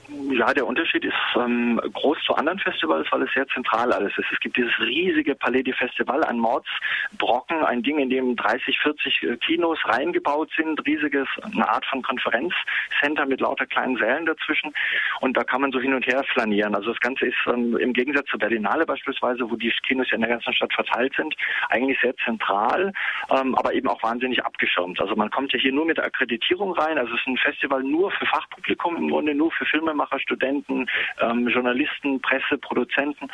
Ja, 0.10 0.54
der 0.54 0.68
Unterschied 0.68 1.06
ist 1.06 1.14
ähm, 1.36 1.80
groß 1.94 2.18
zu 2.26 2.36
anderen 2.36 2.60
Festivals, 2.60 3.08
weil 3.12 3.24
es 3.24 3.34
sehr 3.34 3.48
zentral 3.48 3.92
alles 3.92 4.12
ist. 4.18 4.32
Es 4.32 4.40
gibt 4.40 4.58
dieses 4.58 4.78
riesige 4.80 5.36
Palais 5.36 5.64
de 5.64 5.74
Festival, 5.74 6.24
ein 6.24 6.40
Mordsbrocken, 6.40 7.64
ein 7.64 7.84
Ding, 7.84 8.00
in 8.00 8.10
dem 8.10 8.36
30, 8.36 8.80
40 8.80 9.24
äh, 9.24 9.38
Kinos 9.38 9.80
reingebaut 9.86 10.50
sind, 10.56 10.86
riesiges, 10.86 11.28
eine 11.42 11.68
Art 11.68 11.86
von 11.86 12.02
Konferenzcenter 12.02 13.26
mit 13.26 13.42
lauter 13.42 13.66
kleinen 13.66 13.98
Sälen 13.98 14.26
dazwischen. 14.26 14.74
Und 15.22 15.38
da 15.38 15.44
kann 15.44 15.62
man 15.62 15.72
so 15.72 15.80
hin 15.80 15.94
und 15.94 16.06
her 16.06 16.24
flanieren. 16.34 16.76
Also 16.76 16.92
das 16.92 17.00
Ganze 17.00 17.26
ist 17.26 17.38
ähm, 17.48 17.78
im 17.78 17.94
Gegensatz 17.94 18.28
zur 18.28 18.40
Berlinale 18.40 18.86
beispielsweise, 18.86 19.50
wo 19.50 19.56
die 19.56 19.74
Kinos 19.88 20.10
ja 20.10 20.16
in 20.16 20.22
der 20.22 20.32
ganzen 20.32 20.54
Stadt 20.54 20.74
verteilt 20.74 21.14
sind, 21.16 21.36
eigentlich 21.70 22.00
sehr 22.02 22.16
zentral, 22.18 22.92
ähm, 23.30 23.56
aber 23.56 23.74
eben 23.74 23.88
auch 23.88 24.02
wahnsinnig 24.04 24.44
abgeschirmt. 24.44 25.00
Also 25.00 25.16
man 25.16 25.32
kommt 25.32 25.54
ja 25.54 25.60
hier 25.60 25.74
nur 25.74 25.86
mit 25.86 25.98
der 25.98 26.06
Akkreditierung 26.06 26.74
rein. 26.74 26.98
Also 26.98 27.14
es 27.14 27.20
ist 27.22 27.28
ein 27.28 27.38
Festival 27.38 27.84
nur 27.84 28.12
für 28.12 28.26
Fachpublikum, 28.26 28.98
im 28.98 29.10
Grunde 29.10 29.34
nur 29.34 29.52
für 29.52 29.66
Filmemacher, 29.66 30.03
Studenten, 30.20 30.88
ähm, 31.20 31.48
Journalisten, 31.48 32.22
Presse, 32.22 32.58
Produzenten. 32.58 33.28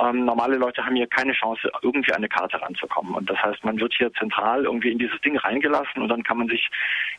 Ähm, 0.00 0.24
normale 0.24 0.56
Leute 0.56 0.84
haben 0.84 0.96
hier 0.96 1.06
keine 1.06 1.32
Chance, 1.32 1.70
irgendwie 1.82 2.12
an 2.12 2.18
eine 2.18 2.28
Karte 2.28 2.60
ranzukommen. 2.60 3.14
Und 3.14 3.28
das 3.28 3.42
heißt, 3.42 3.64
man 3.64 3.78
wird 3.80 3.94
hier 3.94 4.12
zentral 4.14 4.64
irgendwie 4.64 4.90
in 4.90 4.98
dieses 4.98 5.20
Ding 5.20 5.36
reingelassen 5.36 6.02
und 6.02 6.08
dann 6.08 6.22
kann 6.22 6.38
man 6.38 6.48
sich 6.48 6.68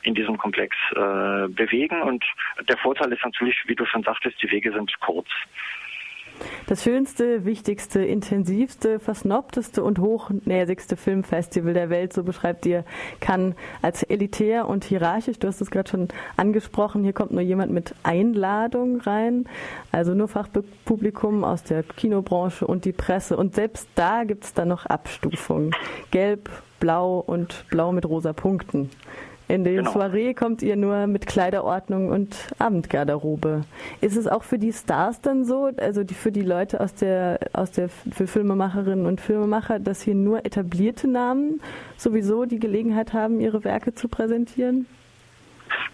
in 0.03 0.15
diesem 0.15 0.38
Komplex 0.38 0.75
äh, 0.91 1.48
bewegen. 1.48 2.01
Und 2.01 2.24
der 2.67 2.77
Vorteil 2.77 3.12
ist 3.12 3.24
natürlich, 3.24 3.58
wie 3.67 3.75
du 3.75 3.86
schon 3.86 4.03
sagtest, 4.03 4.41
die 4.41 4.51
Wege 4.51 4.72
sind 4.72 5.00
kurz. 5.00 5.27
Das 6.67 6.83
schönste, 6.83 7.45
wichtigste, 7.45 8.03
intensivste, 8.03 9.00
versnobteste 9.00 9.83
und 9.83 10.00
hochnäsigste 10.00 10.98
Filmfestival 10.98 11.74
der 11.74 11.89
Welt, 11.89 12.13
so 12.13 12.24
beschreibt 12.24 12.65
ihr, 12.65 12.83
kann 13.19 13.55
als 13.81 14.03
elitär 14.03 14.67
und 14.67 14.83
hierarchisch, 14.83 15.39
du 15.39 15.48
hast 15.48 15.62
es 15.62 15.71
gerade 15.71 15.89
schon 15.89 16.07
angesprochen, 16.38 17.03
hier 17.03 17.13
kommt 17.13 17.31
nur 17.31 17.41
jemand 17.41 17.71
mit 17.71 17.95
Einladung 18.03 19.01
rein, 19.01 19.45
also 19.91 20.13
nur 20.13 20.27
Fachpublikum 20.27 21.43
aus 21.43 21.63
der 21.63 21.83
Kinobranche 21.83 22.65
und 22.65 22.86
die 22.86 22.93
Presse. 22.93 23.38
Und 23.38 23.55
selbst 23.55 23.88
da 23.95 24.24
gibt 24.24 24.45
es 24.45 24.53
dann 24.53 24.67
noch 24.67 24.86
Abstufungen. 24.86 25.71
Gelb, 26.12 26.50
blau 26.79 27.19
und 27.19 27.65
blau 27.69 27.91
mit 27.91 28.05
rosa 28.05 28.33
Punkten. 28.33 28.89
In 29.51 29.65
die 29.65 29.75
genau. 29.75 29.91
Soiree 29.91 30.34
kommt 30.34 30.62
ihr 30.62 30.77
nur 30.77 31.08
mit 31.08 31.27
Kleiderordnung 31.27 32.08
und 32.08 32.38
Abendgarderobe. 32.58 33.65
Ist 34.00 34.15
es 34.15 34.25
auch 34.25 34.43
für 34.43 34.58
die 34.58 34.72
Stars 34.72 35.20
dann 35.20 35.43
so, 35.43 35.72
also 35.75 36.05
die, 36.05 36.13
für 36.13 36.31
die 36.31 36.41
Leute 36.41 36.79
aus 36.79 36.93
der, 36.93 37.38
aus 37.51 37.72
der, 37.72 37.89
für 37.89 38.27
Filmemacherinnen 38.27 39.05
und 39.05 39.20
Filmemacher, 39.20 39.79
dass 39.79 40.01
hier 40.01 40.15
nur 40.15 40.46
etablierte 40.46 41.10
Namen 41.10 41.60
sowieso 41.98 42.46
die 42.46 42.60
Gelegenheit 42.60 43.12
haben, 43.12 43.41
ihre 43.41 43.65
Werke 43.65 43.93
zu 43.93 44.08
präsentieren? 44.08 44.86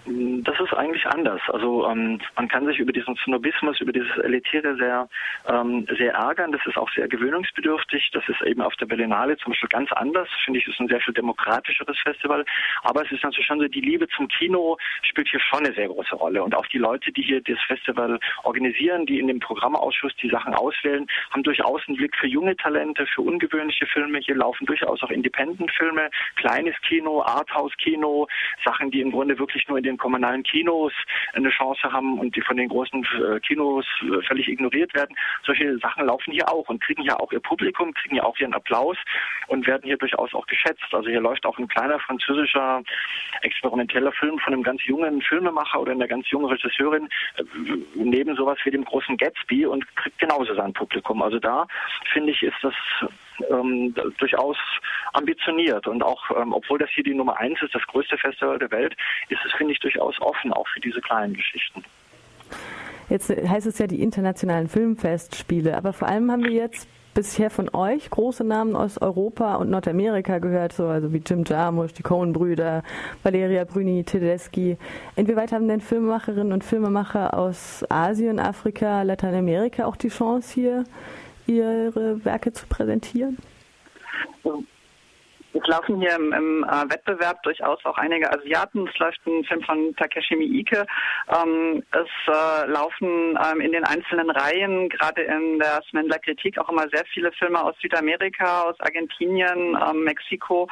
Das 0.05 0.60
ist 0.60 0.74
eigentlich 0.74 1.05
anders. 1.07 1.41
Also 1.48 1.88
ähm, 1.88 2.19
man 2.36 2.48
kann 2.48 2.65
sich 2.65 2.79
über 2.79 2.93
diesen 2.93 3.15
Snobismus, 3.17 3.79
über 3.81 3.91
dieses 3.91 4.15
Elitäre 4.17 4.75
sehr, 4.77 5.10
ähm, 5.48 5.86
sehr 5.98 6.13
ärgern. 6.13 6.51
Das 6.51 6.65
ist 6.65 6.77
auch 6.77 6.89
sehr 6.91 7.07
gewöhnungsbedürftig. 7.07 8.10
Das 8.13 8.24
ist 8.29 8.41
eben 8.41 8.62
auf 8.62 8.75
der 8.77 8.86
Berlinale 8.86 9.38
zum 9.38 9.51
Beispiel 9.51 9.69
ganz 9.69 9.91
anders. 9.91 10.29
Finde 10.46 10.60
ich, 10.60 10.67
ist 10.67 10.79
ein 10.79 10.88
sehr 10.88 11.01
viel 11.01 11.13
demokratischeres 11.13 11.98
Festival. 12.00 12.46
Aber 12.84 13.03
es 13.03 13.12
ist 13.12 13.24
natürlich 13.24 13.48
schon 13.48 13.60
so, 13.60 13.67
die 13.67 13.81
Liebe 13.81 14.07
zum 14.15 14.27
Kino 14.29 14.77
spielt 15.01 15.27
hier 15.29 15.39
schon 15.39 15.65
eine 15.65 15.74
sehr 15.74 15.88
große 15.88 16.15
Rolle. 16.15 16.41
Und 16.41 16.55
auch 16.55 16.67
die 16.67 16.77
Leute, 16.77 17.12
die 17.12 17.22
hier 17.22 17.41
das 17.41 17.60
Festival 17.67 18.19
organisieren, 18.43 19.05
die 19.05 19.19
in 19.19 19.27
dem 19.27 19.39
Programmausschuss 19.39 20.15
die 20.22 20.29
Sachen 20.29 20.53
auswählen, 20.53 21.05
haben 21.31 21.43
durchaus 21.43 21.81
einen 21.88 21.98
Blick 21.98 22.15
für 22.15 22.27
junge 22.27 22.55
Talente, 22.55 23.05
für 23.07 23.22
ungewöhnliche 23.22 23.86
Filme. 23.88 24.19
Hier 24.19 24.36
laufen 24.36 24.65
durchaus 24.65 25.03
auch 25.03 25.12
Independent-Filme, 25.12 26.10
kleines 26.36 26.75
Kino, 26.81 27.22
Arthouse-Kino, 27.24 28.27
Sachen, 28.63 28.91
die 28.91 29.01
im 29.01 29.12
Grunde 29.12 29.38
wirklich 29.38 29.66
nur 29.67 29.77
in 29.77 29.83
den 29.83 29.97
kommunalen 29.97 30.43
Kinos 30.43 30.93
eine 31.33 31.50
Chance 31.50 31.91
haben 31.91 32.19
und 32.19 32.36
die 32.36 32.41
von 32.41 32.57
den 32.57 32.69
großen 32.69 33.03
äh, 33.03 33.39
Kinos 33.39 33.86
äh, 34.01 34.21
völlig 34.25 34.47
ignoriert 34.47 34.93
werden. 34.93 35.15
Solche 35.45 35.77
Sachen 35.79 36.05
laufen 36.05 36.33
hier 36.33 36.50
auch 36.50 36.67
und 36.69 36.81
kriegen 36.83 37.03
ja 37.03 37.19
auch 37.19 37.31
ihr 37.31 37.39
Publikum, 37.39 37.93
kriegen 37.93 38.15
ja 38.15 38.24
auch 38.24 38.38
ihren 38.39 38.53
Applaus 38.53 38.97
und 39.47 39.67
werden 39.67 39.83
hier 39.83 39.97
durchaus 39.97 40.33
auch 40.33 40.47
geschätzt. 40.47 40.86
Also 40.91 41.09
hier 41.09 41.21
läuft 41.21 41.45
auch 41.45 41.57
ein 41.57 41.67
kleiner 41.67 42.00
französischer 42.00 42.83
experimenteller 43.41 44.12
Film 44.12 44.39
von 44.39 44.53
einem 44.53 44.63
ganz 44.63 44.83
jungen 44.86 45.21
Filmemacher 45.21 45.79
oder 45.79 45.91
einer 45.91 46.07
ganz 46.07 46.29
jungen 46.29 46.47
Regisseurin 46.47 47.09
äh, 47.38 47.43
neben 47.95 48.36
sowas 48.36 48.57
wie 48.63 48.71
dem 48.71 48.86
großen 48.86 49.17
Gatsby 49.17 49.65
und 49.65 49.86
kriegt 49.95 50.19
genauso 50.19 50.53
sein 50.55 50.74
Publikum. 50.74 51.21
Also 51.21 51.39
da 51.39 51.67
finde 52.12 52.31
ich, 52.31 52.41
ist 52.43 52.57
das 52.62 52.74
ähm, 53.50 53.94
durchaus 54.17 54.58
ambitioniert. 55.13 55.88
Und 55.88 56.03
auch, 56.03 56.22
ähm, 56.36 56.53
obwohl 56.53 56.79
das 56.79 56.89
hier 56.91 57.03
die 57.03 57.13
Nummer 57.13 57.38
eins 57.38 57.62
ist, 57.62 57.74
das 57.74 57.86
größte 57.88 58.17
Festival 58.17 58.60
der 58.60 58.72
Welt, 58.72 58.96
ist 59.29 59.39
es, 59.46 59.51
finde 59.53 59.74
ich, 59.74 59.79
durchaus 59.79 60.20
offen, 60.22 60.53
auch 60.53 60.67
für 60.67 60.79
diese 60.79 61.01
kleinen 61.01 61.34
Geschichten. 61.34 61.84
Jetzt 63.10 63.29
heißt 63.29 63.67
es 63.67 63.77
ja 63.79 63.88
die 63.88 64.01
internationalen 64.01 64.67
Filmfestspiele, 64.67 65.77
aber 65.77 65.94
vor 65.94 66.10
allem 66.10 66.29
haben 66.29 66.44
wir 66.44 66.51
jetzt 66.51 66.89
bisher 67.17 67.50
von 67.50 67.74
euch 67.74 68.12
große 68.12 68.44
Namen 68.44 68.75
aus 68.75 69.01
Europa 69.01 69.56
und 69.56 69.72
Nordamerika 69.72 70.38
gehört, 70.38 70.74
so 70.74 70.86
also 70.86 71.12
wie 71.13 71.24
Jim 71.25 71.44
Jarmusch, 71.46 71.94
die 71.94 72.03
Coen-Brüder, 72.03 72.84
Valeria 73.24 73.63
Bruni, 73.63 74.03
Tedeschi. 74.03 74.77
Inwieweit 75.15 75.51
haben 75.51 75.67
denn 75.67 75.82
Filmemacherinnen 75.82 76.53
und 76.53 76.63
Filmemacher 76.63 77.36
aus 77.36 77.84
Asien, 77.89 78.39
Afrika, 78.39 79.01
Lateinamerika 79.01 79.86
auch 79.86 79.96
die 79.96 80.10
Chance 80.10 80.53
hier 80.53 80.84
ihre 81.48 82.24
Werke 82.24 82.54
zu 82.54 82.68
präsentieren? 82.68 83.38
Es 85.54 85.68
laufen 85.68 86.00
hier 86.00 86.16
im, 86.16 86.34
im 86.34 86.63
äh, 86.63 86.89
Wettbewerb 86.89 87.42
durchaus 87.44 87.84
auch 87.86 87.98
einige 87.98 88.32
Asiaten. 88.32 88.88
Es 88.88 88.98
läuft 89.00 89.25
ein 89.25 89.44
Film 89.46 89.62
von 89.63 89.96
Takeshi 89.96 90.36
Miike. 90.36 90.86
Ähm, 91.30 91.84
es 91.92 92.34
äh, 92.34 92.68
laufen 92.68 93.39
ähm, 93.44 93.62
in 93.62 93.72
den 93.72 93.84
einzelnen 93.84 94.30
Reihen, 94.30 94.89
gerade 94.89 95.24
in 95.24 95.58
der 95.60 95.82
Smendler 95.89 96.20
Kritik, 96.20 96.60
auch 96.60 96.70
immer 96.70 96.88
sehr 96.89 97.06
viele 97.12 97.32
Filme 97.32 97.63
aus 97.63 97.75
Südamerika, 97.82 98.63
aus 98.63 98.80
Argentinien, 98.82 99.77
ähm, 99.89 100.04
Mexiko. 100.04 100.68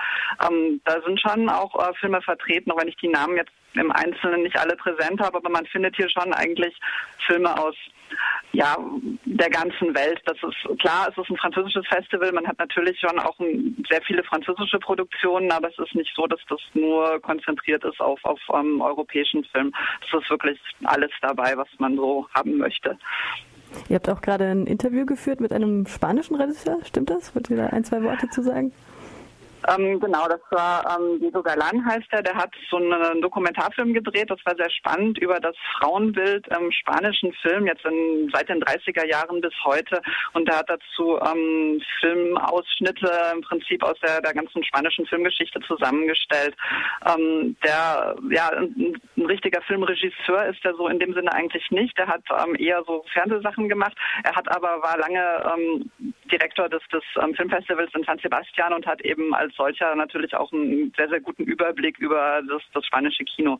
Ähm, 0.47 0.81
da 0.85 1.01
sind 1.01 1.19
schon 1.19 1.49
auch 1.49 1.73
äh, 1.75 1.93
Filme 1.95 2.21
vertreten, 2.21 2.71
auch 2.71 2.79
wenn 2.79 2.89
ich 2.89 2.97
die 2.97 3.07
Namen 3.07 3.37
jetzt 3.37 3.51
im 3.73 3.91
Einzelnen 3.91 4.43
nicht 4.43 4.57
alle 4.57 4.75
präsent 4.75 5.19
habe, 5.19 5.37
aber 5.37 5.49
man 5.49 5.65
findet 5.65 5.95
hier 5.95 6.09
schon 6.09 6.33
eigentlich 6.33 6.77
Filme 7.25 7.57
aus 7.57 7.75
ja, 8.55 8.77
der 9.25 9.49
ganzen 9.49 9.93
Welt. 9.93 10.21
Das 10.25 10.37
ist 10.37 10.79
klar, 10.79 11.09
es 11.09 11.17
ist 11.17 11.29
ein 11.29 11.37
französisches 11.37 11.85
Festival. 11.87 12.31
Man 12.31 12.47
hat 12.47 12.57
natürlich 12.57 12.99
schon 12.99 13.19
auch 13.19 13.37
sehr 13.89 14.01
viele 14.01 14.23
französische 14.23 14.79
Produktionen, 14.79 15.51
aber 15.51 15.69
es 15.69 15.77
ist 15.77 15.93
nicht 15.95 16.11
so, 16.15 16.25
dass 16.27 16.39
das 16.49 16.59
nur 16.73 17.19
konzentriert 17.21 17.83
ist 17.83 17.99
auf, 17.99 18.23
auf 18.23 18.39
um, 18.47 18.59
ähm, 18.59 18.81
europäischen 18.81 19.43
Film. 19.45 19.73
Es 20.05 20.21
ist 20.21 20.29
wirklich 20.29 20.59
alles 20.85 21.11
dabei, 21.21 21.57
was 21.57 21.67
man 21.79 21.95
so 21.95 22.27
haben 22.33 22.57
möchte. 22.57 22.97
Ihr 23.89 23.95
habt 23.95 24.09
auch 24.09 24.21
gerade 24.21 24.45
ein 24.45 24.67
Interview 24.67 25.05
geführt 25.05 25.41
mit 25.41 25.51
einem 25.51 25.85
spanischen 25.85 26.35
Regisseur, 26.35 26.77
stimmt 26.85 27.09
das? 27.09 27.35
Wollt 27.35 27.49
ihr 27.49 27.57
da 27.57 27.67
ein, 27.67 27.83
zwei 27.83 28.03
Worte 28.03 28.29
zu 28.29 28.41
sagen? 28.41 28.71
Ähm, 29.67 29.99
genau, 29.99 30.27
das 30.27 30.41
war 30.51 30.97
ähm, 30.97 31.19
Diego 31.19 31.41
Galan 31.41 31.85
heißt 31.85 32.07
er. 32.11 32.21
Der 32.21 32.35
hat 32.35 32.51
so 32.69 32.77
einen 32.77 33.21
Dokumentarfilm 33.21 33.93
gedreht. 33.93 34.29
Das 34.29 34.39
war 34.45 34.55
sehr 34.55 34.69
spannend 34.69 35.17
über 35.17 35.39
das 35.39 35.55
Frauenbild 35.79 36.47
im 36.47 36.71
spanischen 36.71 37.33
Film 37.41 37.65
jetzt 37.65 37.85
in, 37.85 38.29
seit 38.33 38.49
den 38.49 38.61
30er 38.61 39.05
Jahren 39.05 39.41
bis 39.41 39.53
heute. 39.63 40.01
Und 40.33 40.47
er 40.49 40.59
hat 40.59 40.69
dazu 40.69 41.19
ähm, 41.19 41.81
Filmausschnitte 41.99 43.11
im 43.33 43.41
Prinzip 43.41 43.83
aus 43.83 43.97
der, 44.01 44.21
der 44.21 44.33
ganzen 44.33 44.63
spanischen 44.63 45.05
Filmgeschichte 45.07 45.59
zusammengestellt. 45.61 46.55
Ähm, 47.05 47.55
der 47.63 48.15
ja 48.29 48.49
ein, 48.49 49.01
ein, 49.17 49.25
richtiger 49.25 49.61
Filmregisseur 49.63 50.45
ist 50.45 50.63
er 50.63 50.75
so 50.75 50.87
in 50.87 50.99
dem 50.99 51.13
Sinne 51.13 51.33
eigentlich 51.33 51.69
nicht. 51.71 51.97
Er 51.97 52.07
hat 52.07 52.23
ähm, 52.45 52.55
eher 52.55 52.83
so 52.85 53.03
Fernsehsachen 53.13 53.69
gemacht. 53.69 53.95
Er 54.23 54.35
hat 54.35 54.53
aber 54.55 54.81
war 54.81 54.97
lange 54.97 55.53
ähm, 55.55 55.91
Direktor 56.31 56.69
des, 56.69 56.81
des 56.91 57.03
Filmfestivals 57.35 57.91
in 57.95 58.03
San 58.03 58.19
Sebastian 58.19 58.73
und 58.73 58.85
hat 58.85 59.01
eben 59.01 59.33
als 59.33 59.54
solcher 59.55 59.95
natürlich 59.95 60.35
auch 60.35 60.51
einen 60.51 60.93
sehr, 60.95 61.09
sehr 61.09 61.21
guten 61.21 61.43
Überblick 61.43 61.97
über 61.99 62.41
das, 62.47 62.61
das 62.73 62.85
spanische 62.85 63.23
Kino. 63.23 63.59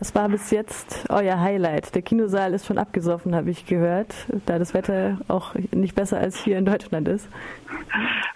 Was 0.00 0.14
war 0.14 0.30
bis 0.30 0.50
jetzt 0.50 1.10
euer 1.10 1.38
Highlight? 1.38 1.94
Der 1.94 2.00
Kinosaal 2.00 2.54
ist 2.54 2.64
schon 2.64 2.78
abgesoffen, 2.78 3.34
habe 3.34 3.50
ich 3.50 3.66
gehört, 3.66 4.14
da 4.46 4.58
das 4.58 4.72
Wetter 4.72 5.18
auch 5.28 5.54
nicht 5.72 5.94
besser 5.94 6.16
als 6.16 6.42
hier 6.42 6.56
in 6.56 6.64
Deutschland 6.64 7.06
ist. 7.06 7.28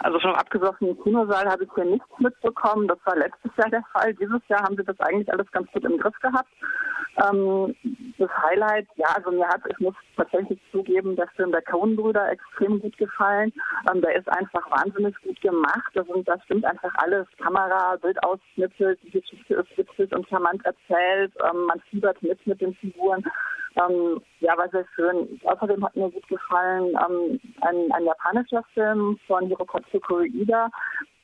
Also 0.01 0.21
vom 0.21 0.35
abgesoffenen 0.35 1.03
Kinosaal 1.03 1.47
habe 1.47 1.65
ich 1.65 1.71
hier 1.75 1.87
nichts 1.87 2.07
mitbekommen. 2.19 2.87
Das 2.87 2.99
war 3.07 3.17
letztes 3.17 3.51
Jahr 3.57 3.71
der 3.71 3.83
Fall. 3.95 4.13
Dieses 4.13 4.43
Jahr 4.49 4.63
haben 4.63 4.77
sie 4.77 4.85
das 4.85 5.01
eigentlich 5.01 5.33
alles 5.33 5.51
ganz 5.53 5.67
gut 5.73 5.85
im 5.85 5.97
Griff 5.97 6.15
gehabt. 6.21 6.51
Ähm, 7.17 7.75
das 8.19 8.31
Highlight, 8.43 8.87
ja, 8.97 9.07
also 9.15 9.31
mir 9.31 9.47
hat, 9.47 9.61
ich 9.69 9.79
muss 9.79 9.95
tatsächlich 10.17 10.59
zugeben, 10.73 11.17
der 11.17 11.29
Film 11.29 11.53
der 11.53 11.63
Coen-Brüder 11.63 12.31
extrem 12.31 12.81
gut 12.81 12.97
gefallen. 12.99 13.53
Ähm, 13.91 14.01
der 14.01 14.17
ist 14.17 14.29
einfach 14.29 14.69
wahnsinnig 14.71 15.15
gut 15.23 15.41
gemacht. 15.41 15.93
Das, 15.95 16.07
das 16.25 16.43
stimmt 16.45 16.65
einfach 16.65 16.93
alles. 16.97 17.27
Kamera, 17.39 17.97
Bildausschnitte, 17.97 18.97
die 19.03 19.11
Geschichte 19.11 19.55
ist 19.55 19.79
witzig 19.79 20.13
und 20.15 20.29
charmant 20.29 20.65
erzählt. 20.65 21.33
Ähm, 21.49 21.67
man 21.67 21.81
fiebert 21.91 22.21
mit 22.23 22.45
mit 22.47 22.61
den 22.61 22.75
Figuren. 22.75 23.25
Ähm, 23.77 24.21
ja, 24.41 24.57
war 24.57 24.69
sehr 24.71 24.87
schön. 24.95 25.41
Außerdem 25.45 25.85
hat 25.85 25.97
mir 25.97 26.11
gut 26.11 26.29
gefallen 26.29 26.97
ähm, 27.09 27.41
ein, 27.63 27.93
ein 27.93 28.05
japanischer 28.05 28.63
Film 28.73 29.19
von 29.27 29.47
Hirokotsu 29.47 29.99
Koreeda, 30.01 30.71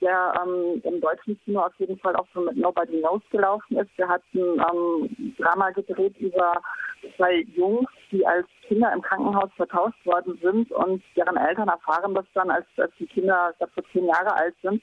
der 0.00 0.32
ähm, 0.42 0.80
im 0.84 1.00
deutschen 1.00 1.38
Kino 1.44 1.60
auf 1.60 1.74
jeden 1.78 1.98
Fall 1.98 2.16
auch 2.16 2.26
so 2.34 2.40
mit 2.40 2.56
Nobody 2.56 3.00
Knows 3.00 3.22
gelaufen 3.30 3.76
ist. 3.78 3.90
Der 3.98 4.08
hat 4.08 4.22
ein 4.34 4.40
ähm, 4.40 5.34
Drama 5.38 5.70
gedreht 5.70 6.16
über 6.18 6.52
zwei 7.16 7.46
Jungs, 7.54 7.88
die 8.10 8.26
als 8.26 8.46
Kinder 8.66 8.92
im 8.92 9.02
Krankenhaus 9.02 9.50
vertauscht 9.56 10.04
worden 10.04 10.38
sind 10.42 10.70
und 10.72 11.02
deren 11.16 11.36
Eltern 11.36 11.68
erfahren 11.68 12.14
das 12.14 12.26
dann, 12.34 12.50
als, 12.50 12.66
als 12.76 12.92
die 12.98 13.06
Kinder, 13.06 13.54
so 13.58 13.82
zehn 13.92 14.06
Jahre 14.06 14.34
alt 14.34 14.54
sind. 14.62 14.82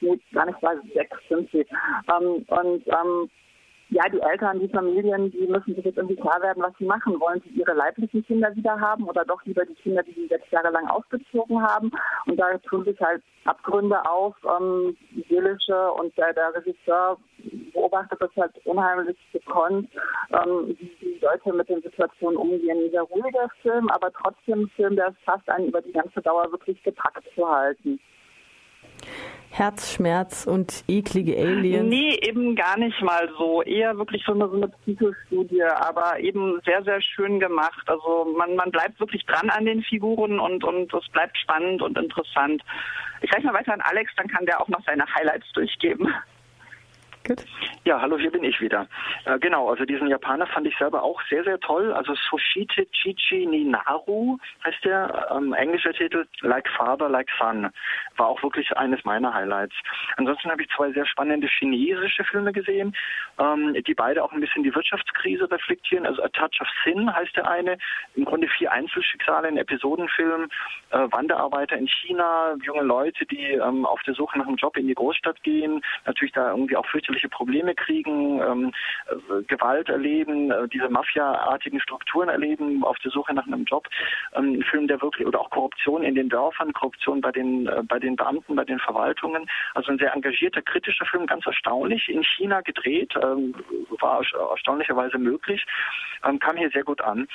Nee, 0.00 0.18
gar 0.32 0.46
nicht 0.46 0.60
mal 0.62 0.80
sechs 0.94 1.16
sind 1.28 1.50
sie. 1.50 1.66
Ähm, 2.10 2.44
und 2.48 2.86
ähm, 2.86 3.30
ja, 3.90 4.08
die 4.08 4.20
Eltern, 4.20 4.60
die 4.60 4.68
Familien, 4.68 5.32
die 5.32 5.48
müssen 5.48 5.74
sich 5.74 5.84
jetzt 5.84 5.96
irgendwie 5.96 6.20
klar 6.20 6.40
werden, 6.42 6.62
was 6.62 6.72
sie 6.78 6.84
machen. 6.84 7.18
Wollen 7.18 7.42
sie 7.44 7.60
ihre 7.60 7.74
leiblichen 7.74 8.24
Kinder 8.24 8.54
wieder 8.54 8.78
haben 8.78 9.04
oder 9.08 9.24
doch 9.24 9.44
lieber 9.44 9.64
die 9.66 9.74
Kinder, 9.74 10.02
die 10.04 10.12
sie 10.12 10.28
sechs 10.28 10.48
Jahre 10.52 10.70
lang 10.70 10.86
aufgezogen 10.86 11.60
haben? 11.60 11.90
Und 12.26 12.36
da 12.38 12.56
tun 12.58 12.84
sich 12.84 12.98
halt 13.00 13.22
Abgründe 13.46 14.00
auf, 14.08 14.36
ähm, 14.44 14.96
seelische 15.28 15.90
und 15.92 16.16
der, 16.16 16.32
der 16.34 16.54
Regisseur 16.54 17.16
beobachtet 17.72 18.20
das 18.20 18.30
halt 18.36 18.52
unheimlich 18.64 19.16
gekonnt, 19.32 19.90
ähm, 20.32 20.76
wie 20.78 20.96
die 21.00 21.18
Leute 21.20 21.52
mit 21.52 21.68
den 21.68 21.82
Situationen 21.82 22.36
umgehen. 22.36 22.78
Ein 22.84 22.90
sehr 22.92 23.02
ruhiger 23.02 23.48
Film, 23.62 23.88
aber 23.88 24.12
trotzdem 24.12 24.62
ein 24.62 24.70
Film, 24.76 24.94
der 24.94 25.08
es 25.08 25.14
schafft, 25.24 25.48
einen 25.48 25.68
über 25.68 25.82
die 25.82 25.92
ganze 25.92 26.20
Dauer 26.22 26.50
wirklich 26.52 26.80
gepackt 26.84 27.24
zu 27.34 27.48
halten. 27.48 27.98
Herzschmerz 29.60 30.46
und 30.46 30.84
eklige 30.88 31.36
Aliens? 31.36 31.86
Nee, 31.86 32.18
eben 32.22 32.56
gar 32.56 32.78
nicht 32.78 32.98
mal 33.02 33.28
so. 33.36 33.62
Eher 33.62 33.98
wirklich 33.98 34.24
so 34.24 34.32
eine, 34.32 34.48
so 34.48 34.56
eine 34.56 34.68
Psychostudie, 34.68 35.62
aber 35.62 36.18
eben 36.18 36.58
sehr, 36.64 36.82
sehr 36.82 37.02
schön 37.02 37.38
gemacht. 37.38 37.82
Also 37.86 38.34
man, 38.38 38.56
man 38.56 38.70
bleibt 38.70 38.98
wirklich 38.98 39.26
dran 39.26 39.50
an 39.50 39.66
den 39.66 39.82
Figuren 39.82 40.40
und, 40.40 40.64
und 40.64 40.92
es 40.94 41.08
bleibt 41.10 41.36
spannend 41.36 41.82
und 41.82 41.98
interessant. 41.98 42.62
Ich 43.20 43.30
reiche 43.34 43.48
mal 43.48 43.54
weiter 43.54 43.74
an 43.74 43.82
Alex, 43.82 44.10
dann 44.16 44.28
kann 44.28 44.46
der 44.46 44.62
auch 44.62 44.68
noch 44.68 44.82
seine 44.86 45.04
Highlights 45.14 45.46
durchgeben. 45.52 46.08
Gut. 47.26 47.44
Ja, 47.84 48.00
hallo, 48.00 48.18
hier 48.18 48.30
bin 48.30 48.44
ich 48.44 48.60
wieder. 48.60 48.86
Äh, 49.24 49.38
genau, 49.38 49.68
also 49.68 49.84
diesen 49.84 50.08
Japaner 50.08 50.46
fand 50.46 50.66
ich 50.66 50.76
selber 50.78 51.02
auch 51.02 51.20
sehr, 51.28 51.44
sehr 51.44 51.60
toll. 51.60 51.92
Also 51.92 52.14
Soshite 52.14 52.86
Chichi 52.92 53.46
Ninaru 53.46 54.38
heißt 54.64 54.84
der, 54.84 55.28
ähm, 55.30 55.52
englischer 55.52 55.92
Titel 55.92 56.26
Like 56.40 56.68
Father, 56.76 57.08
Like 57.08 57.28
Son. 57.38 57.70
war 58.16 58.28
auch 58.28 58.42
wirklich 58.42 58.74
eines 58.76 59.04
meiner 59.04 59.32
Highlights. 59.34 59.74
Ansonsten 60.16 60.50
habe 60.50 60.62
ich 60.62 60.68
zwei 60.76 60.92
sehr 60.92 61.06
spannende 61.06 61.46
chinesische 61.46 62.24
Filme 62.24 62.52
gesehen, 62.52 62.94
ähm, 63.38 63.74
die 63.86 63.94
beide 63.94 64.22
auch 64.24 64.32
ein 64.32 64.40
bisschen 64.40 64.62
die 64.62 64.74
Wirtschaftskrise 64.74 65.50
reflektieren. 65.50 66.06
Also 66.06 66.22
A 66.22 66.28
Touch 66.28 66.60
of 66.60 66.68
Sin 66.84 67.14
heißt 67.14 67.36
der 67.36 67.50
eine, 67.50 67.76
im 68.14 68.24
Grunde 68.24 68.48
vier 68.48 68.72
Einzelschicksale, 68.72 69.48
ein 69.48 69.56
Episodenfilm, 69.56 70.48
äh, 70.90 71.06
Wanderarbeiter 71.10 71.76
in 71.76 71.88
China, 71.88 72.54
junge 72.62 72.82
Leute, 72.82 73.26
die 73.26 73.52
ähm, 73.52 73.84
auf 73.84 74.02
der 74.02 74.14
Suche 74.14 74.38
nach 74.38 74.46
einem 74.46 74.56
Job 74.56 74.76
in 74.76 74.86
die 74.86 74.94
Großstadt 74.94 75.42
gehen, 75.42 75.82
natürlich 76.06 76.32
da 76.32 76.50
irgendwie 76.50 76.76
auch 76.76 76.86
fürchterliche 77.10 77.28
Probleme 77.28 77.74
kriegen, 77.74 78.40
ähm, 78.40 78.72
äh, 79.08 79.42
Gewalt 79.44 79.88
erleben, 79.88 80.50
äh, 80.50 80.68
diese 80.68 80.88
Mafia-artigen 80.88 81.80
Strukturen 81.80 82.28
erleben, 82.28 82.84
auf 82.84 82.98
der 82.98 83.10
Suche 83.10 83.34
nach 83.34 83.46
einem 83.46 83.64
Job. 83.64 83.88
Ähm, 84.34 84.54
ein 84.54 84.62
Film, 84.62 84.86
der 84.86 85.00
wirklich, 85.02 85.26
oder 85.26 85.40
auch 85.40 85.50
Korruption 85.50 86.02
in 86.02 86.14
den 86.14 86.28
Dörfern, 86.28 86.72
Korruption 86.72 87.20
bei 87.20 87.32
den, 87.32 87.66
äh, 87.66 87.82
bei 87.82 87.98
den 87.98 88.16
Beamten, 88.16 88.54
bei 88.54 88.64
den 88.64 88.78
Verwaltungen. 88.78 89.46
Also 89.74 89.90
ein 89.90 89.98
sehr 89.98 90.14
engagierter, 90.14 90.62
kritischer 90.62 91.06
Film, 91.06 91.26
ganz 91.26 91.46
erstaunlich, 91.46 92.08
in 92.08 92.22
China 92.22 92.60
gedreht, 92.60 93.12
ähm, 93.22 93.54
war 94.00 94.22
erstaunlicherweise 94.50 95.18
möglich, 95.18 95.64
ähm, 96.24 96.38
kam 96.38 96.56
hier 96.56 96.70
sehr 96.70 96.84
gut 96.84 97.00
an 97.00 97.26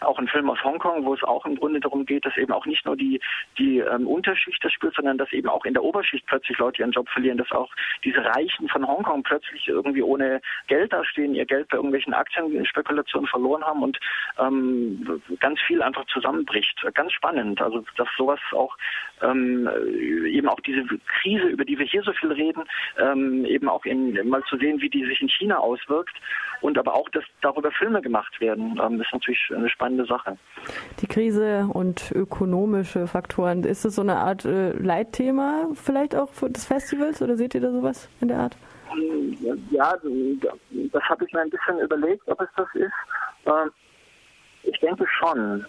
auch 0.00 0.18
ein 0.18 0.28
Film 0.28 0.50
aus 0.50 0.62
Hongkong, 0.62 1.04
wo 1.04 1.14
es 1.14 1.22
auch 1.22 1.44
im 1.46 1.56
Grunde 1.56 1.80
darum 1.80 2.06
geht, 2.06 2.24
dass 2.24 2.36
eben 2.36 2.52
auch 2.52 2.66
nicht 2.66 2.84
nur 2.84 2.96
die, 2.96 3.20
die 3.58 3.78
ähm, 3.78 4.06
Unterschicht 4.06 4.62
das 4.64 4.72
spielt, 4.72 4.94
sondern 4.94 5.18
dass 5.18 5.32
eben 5.32 5.48
auch 5.48 5.64
in 5.64 5.74
der 5.74 5.82
Oberschicht 5.82 6.26
plötzlich 6.26 6.58
Leute 6.58 6.82
ihren 6.82 6.92
Job 6.92 7.08
verlieren, 7.08 7.38
dass 7.38 7.50
auch 7.52 7.70
diese 8.04 8.24
Reichen 8.24 8.68
von 8.68 8.86
Hongkong 8.86 9.22
plötzlich 9.22 9.68
irgendwie 9.68 10.02
ohne 10.02 10.40
Geld 10.66 10.92
dastehen, 10.92 11.34
ihr 11.34 11.46
Geld 11.46 11.68
bei 11.68 11.76
irgendwelchen 11.76 12.14
Aktienspekulationen 12.14 13.28
verloren 13.28 13.64
haben 13.64 13.82
und 13.82 13.98
ähm, 14.38 15.22
ganz 15.40 15.60
viel 15.60 15.82
einfach 15.82 16.06
zusammenbricht. 16.06 16.80
Ganz 16.94 17.12
spannend. 17.12 17.60
Also 17.60 17.84
dass 17.96 18.08
sowas 18.16 18.40
auch 18.52 18.76
ähm, 19.22 19.68
eben 20.26 20.48
auch 20.48 20.60
diese 20.60 20.84
Krise, 21.20 21.46
über 21.46 21.64
die 21.64 21.78
wir 21.78 21.86
hier 21.86 22.02
so 22.02 22.12
viel 22.12 22.32
reden, 22.32 22.64
ähm, 22.98 23.44
eben 23.44 23.68
auch 23.68 23.84
in, 23.84 24.28
mal 24.28 24.42
zu 24.44 24.56
sehen, 24.56 24.80
wie 24.80 24.90
die 24.90 25.04
sich 25.04 25.20
in 25.20 25.28
China 25.28 25.58
auswirkt 25.58 26.14
und 26.60 26.78
aber 26.78 26.94
auch, 26.94 27.08
dass 27.10 27.24
darüber 27.40 27.70
Filme 27.72 28.02
gemacht 28.02 28.40
werden, 28.40 28.80
ähm, 28.82 29.00
ist 29.00 29.12
natürlich 29.12 29.50
eine 29.54 29.68
spannende 29.68 29.87
Sache. 30.06 30.36
Die 31.00 31.06
Krise 31.06 31.68
und 31.72 32.12
ökonomische 32.12 33.06
Faktoren, 33.06 33.64
ist 33.64 33.84
das 33.84 33.94
so 33.94 34.02
eine 34.02 34.16
Art 34.16 34.44
äh, 34.44 34.72
Leitthema 34.72 35.68
vielleicht 35.74 36.14
auch 36.14 36.28
des 36.48 36.66
Festivals 36.66 37.22
oder 37.22 37.36
seht 37.36 37.54
ihr 37.54 37.60
da 37.60 37.70
sowas 37.70 38.08
in 38.20 38.28
der 38.28 38.38
Art? 38.38 38.56
Ja, 39.70 39.94
das 40.92 41.02
habe 41.04 41.24
ich 41.24 41.32
mir 41.32 41.40
ein 41.40 41.50
bisschen 41.50 41.78
überlegt, 41.80 42.26
ob 42.26 42.40
es 42.40 42.48
das 42.56 42.68
ist. 42.74 42.92
Ähm, 43.46 43.70
ich 44.62 44.78
denke 44.80 45.06
schon. 45.18 45.64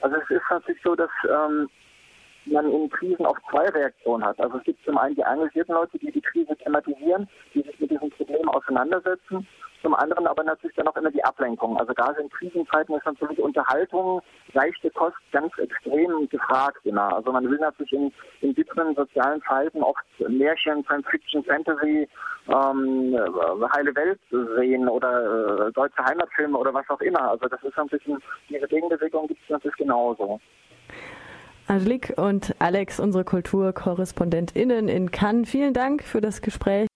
Also 0.00 0.16
es 0.16 0.30
ist 0.30 0.42
natürlich 0.50 0.82
so, 0.82 0.94
dass 0.94 1.10
ähm, 1.24 1.68
man 2.46 2.70
in 2.70 2.90
Krisen 2.90 3.24
auch 3.24 3.38
zwei 3.50 3.68
Reaktionen 3.68 4.24
hat. 4.24 4.38
Also 4.40 4.58
es 4.58 4.64
gibt 4.64 4.84
zum 4.84 4.98
einen 4.98 5.14
die 5.14 5.22
engagierten 5.22 5.72
Leute, 5.72 5.98
die 5.98 6.12
die 6.12 6.20
Krise 6.20 6.56
thematisieren, 6.56 7.28
die 7.54 7.62
sich 7.62 7.78
mit 7.80 7.90
diesem 7.90 8.10
Problem 8.10 8.48
auseinandersetzen 8.48 9.46
zum 9.84 9.94
anderen 9.94 10.26
aber 10.26 10.42
natürlich 10.42 10.74
dann 10.76 10.88
auch 10.88 10.96
immer 10.96 11.10
die 11.10 11.22
Ablenkung. 11.22 11.76
Also 11.78 11.92
gerade 11.92 12.20
in 12.22 12.30
Krisenzeiten 12.30 12.96
ist 12.96 13.04
natürlich 13.04 13.38
Unterhaltung, 13.38 14.22
leichte 14.54 14.90
Kost 14.90 15.16
ganz 15.30 15.52
extrem 15.58 16.26
gefragt 16.30 16.84
immer. 16.84 17.14
Also 17.14 17.30
man 17.30 17.48
will 17.48 17.58
natürlich 17.58 17.92
in, 17.92 18.12
in 18.40 18.54
bitteren 18.54 18.94
sozialen 18.94 19.42
Zeiten 19.42 19.82
oft 19.82 20.02
Märchen, 20.26 20.82
Science 20.84 21.06
Fiction, 21.10 21.44
Fantasy, 21.44 22.08
ähm, 22.48 23.16
heile 23.76 23.94
Welt 23.94 24.20
sehen 24.30 24.88
oder 24.88 25.66
äh, 25.68 25.72
deutsche 25.72 26.02
Heimatfilme 26.02 26.56
oder 26.56 26.72
was 26.72 26.88
auch 26.88 27.00
immer. 27.02 27.30
Also 27.30 27.46
das 27.46 27.62
ist 27.62 27.78
ein 27.78 27.88
bisschen, 27.88 28.22
diese 28.48 28.66
Gegenbewegung 28.66 29.28
gibt 29.28 29.40
es 29.44 29.50
natürlich 29.50 29.76
genauso. 29.76 30.40
Angelique 31.66 32.14
und 32.16 32.54
Alex, 32.58 33.00
unsere 33.00 33.24
KulturkorrespondentInnen 33.24 34.88
in 34.88 35.10
Cannes, 35.10 35.48
vielen 35.48 35.74
Dank 35.74 36.02
für 36.02 36.20
das 36.20 36.40
Gespräch. 36.40 36.86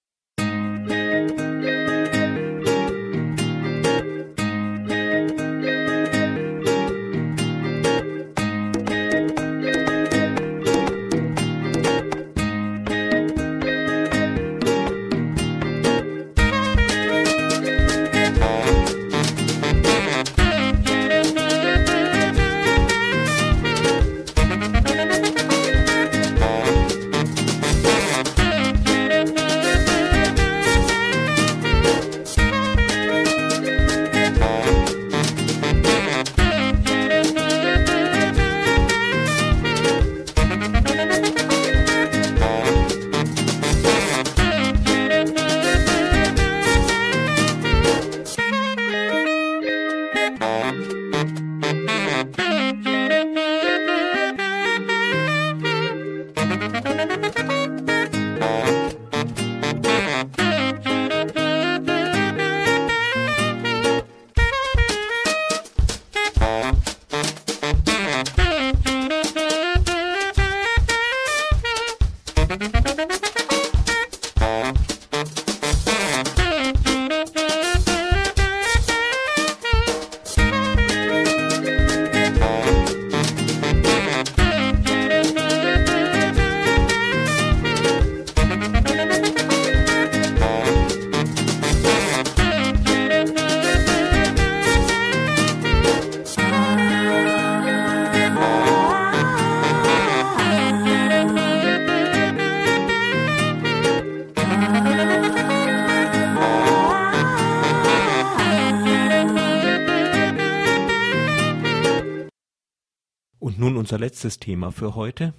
Unser 113.88 114.00
letztes 114.00 114.38
Thema 114.38 114.70
für 114.70 114.94
heute. 114.96 115.32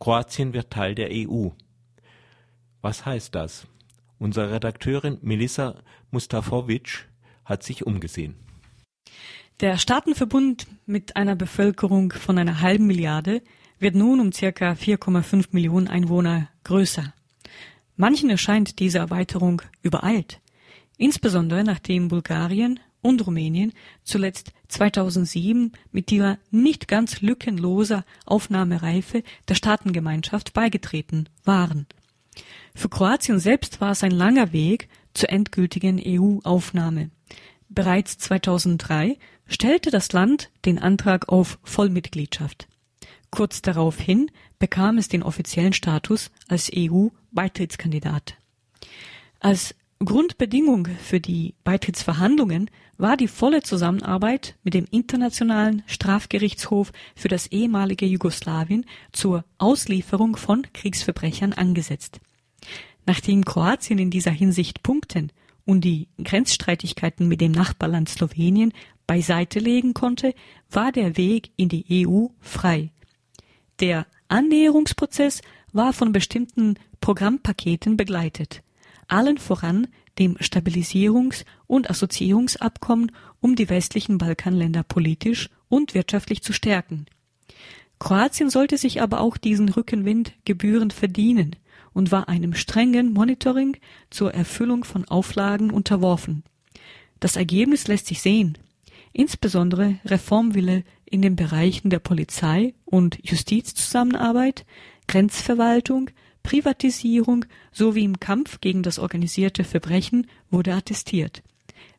Kroatien 0.00 0.52
wird 0.54 0.70
Teil 0.70 0.96
der 0.96 1.10
EU. 1.12 1.50
Was 2.80 3.06
heißt 3.06 3.32
das? 3.32 3.68
Unsere 4.18 4.50
Redakteurin 4.50 5.18
Melissa 5.22 5.76
Mustafovic 6.10 7.08
hat 7.44 7.62
sich 7.62 7.86
umgesehen. 7.86 8.34
Der 9.60 9.78
Staatenverbund 9.78 10.66
mit 10.84 11.14
einer 11.14 11.36
Bevölkerung 11.36 12.10
von 12.10 12.38
einer 12.38 12.60
halben 12.60 12.88
Milliarde 12.88 13.40
wird 13.78 13.94
nun 13.94 14.18
um 14.18 14.32
circa 14.32 14.72
4,5 14.72 15.50
Millionen 15.52 15.86
Einwohner 15.86 16.48
größer. 16.64 17.14
Manchen 17.94 18.30
erscheint 18.30 18.80
diese 18.80 18.98
Erweiterung 18.98 19.62
übereilt, 19.80 20.40
insbesondere 20.96 21.62
nachdem 21.62 22.08
Bulgarien 22.08 22.80
und 23.02 23.26
Rumänien 23.26 23.72
zuletzt 24.04 24.52
2007 24.68 25.72
mit 25.90 26.10
ihrer 26.10 26.38
nicht 26.50 26.88
ganz 26.88 27.20
lückenloser 27.20 28.04
Aufnahmereife 28.24 29.22
der 29.48 29.54
Staatengemeinschaft 29.54 30.54
beigetreten 30.54 31.28
waren. 31.44 31.86
Für 32.74 32.88
Kroatien 32.88 33.38
selbst 33.38 33.80
war 33.80 33.90
es 33.90 34.02
ein 34.02 34.12
langer 34.12 34.52
Weg 34.52 34.88
zur 35.12 35.28
endgültigen 35.28 36.00
EU-Aufnahme. 36.02 37.10
Bereits 37.68 38.18
2003 38.18 39.18
stellte 39.46 39.90
das 39.90 40.12
Land 40.12 40.50
den 40.64 40.78
Antrag 40.78 41.28
auf 41.28 41.58
Vollmitgliedschaft. 41.62 42.68
Kurz 43.30 43.62
daraufhin 43.62 44.30
bekam 44.58 44.98
es 44.98 45.08
den 45.08 45.22
offiziellen 45.22 45.72
Status 45.72 46.30
als 46.48 46.70
EU-Beitrittskandidat. 46.74 48.36
Als 49.40 49.74
Grundbedingung 50.04 50.88
für 51.02 51.20
die 51.20 51.54
Beitrittsverhandlungen 51.64 52.70
war 52.98 53.16
die 53.16 53.28
volle 53.28 53.62
Zusammenarbeit 53.62 54.56
mit 54.62 54.74
dem 54.74 54.86
Internationalen 54.90 55.82
Strafgerichtshof 55.86 56.92
für 57.14 57.28
das 57.28 57.48
ehemalige 57.48 58.06
Jugoslawien 58.06 58.86
zur 59.12 59.44
Auslieferung 59.58 60.36
von 60.36 60.66
Kriegsverbrechern 60.72 61.52
angesetzt. 61.52 62.20
Nachdem 63.06 63.44
Kroatien 63.44 63.98
in 63.98 64.10
dieser 64.10 64.30
Hinsicht 64.30 64.82
punkten 64.82 65.32
und 65.64 65.82
die 65.82 66.08
Grenzstreitigkeiten 66.22 67.28
mit 67.28 67.40
dem 67.40 67.52
Nachbarland 67.52 68.08
Slowenien 68.08 68.72
beiseite 69.06 69.58
legen 69.58 69.94
konnte, 69.94 70.34
war 70.70 70.92
der 70.92 71.16
Weg 71.16 71.50
in 71.56 71.68
die 71.68 72.06
EU 72.06 72.26
frei. 72.40 72.90
Der 73.80 74.06
Annäherungsprozess 74.28 75.42
war 75.72 75.92
von 75.92 76.12
bestimmten 76.12 76.76
Programmpaketen 77.00 77.96
begleitet, 77.96 78.62
allen 79.12 79.38
voran 79.38 79.88
dem 80.18 80.36
Stabilisierungs- 80.36 81.44
und 81.66 81.88
Assoziierungsabkommen, 81.90 83.12
um 83.40 83.56
die 83.56 83.68
westlichen 83.68 84.18
Balkanländer 84.18 84.82
politisch 84.82 85.48
und 85.68 85.94
wirtschaftlich 85.94 86.42
zu 86.42 86.52
stärken. 86.52 87.06
Kroatien 87.98 88.50
sollte 88.50 88.78
sich 88.78 89.00
aber 89.00 89.20
auch 89.20 89.36
diesen 89.36 89.68
Rückenwind 89.68 90.34
gebührend 90.44 90.92
verdienen 90.92 91.56
und 91.92 92.10
war 92.10 92.28
einem 92.28 92.54
strengen 92.54 93.12
Monitoring 93.12 93.76
zur 94.10 94.34
Erfüllung 94.34 94.84
von 94.84 95.06
Auflagen 95.06 95.70
unterworfen. 95.70 96.42
Das 97.20 97.36
Ergebnis 97.36 97.86
lässt 97.86 98.06
sich 98.06 98.20
sehen. 98.20 98.58
Insbesondere 99.12 99.98
Reformwille 100.04 100.84
in 101.04 101.22
den 101.22 101.36
Bereichen 101.36 101.90
der 101.90 102.00
Polizei 102.00 102.74
und 102.84 103.18
Justizzusammenarbeit, 103.22 104.64
Grenzverwaltung, 105.06 106.10
Privatisierung 106.42 107.44
sowie 107.72 108.04
im 108.04 108.20
Kampf 108.20 108.60
gegen 108.60 108.82
das 108.82 108.98
organisierte 108.98 109.64
Verbrechen 109.64 110.26
wurde 110.50 110.74
attestiert, 110.74 111.42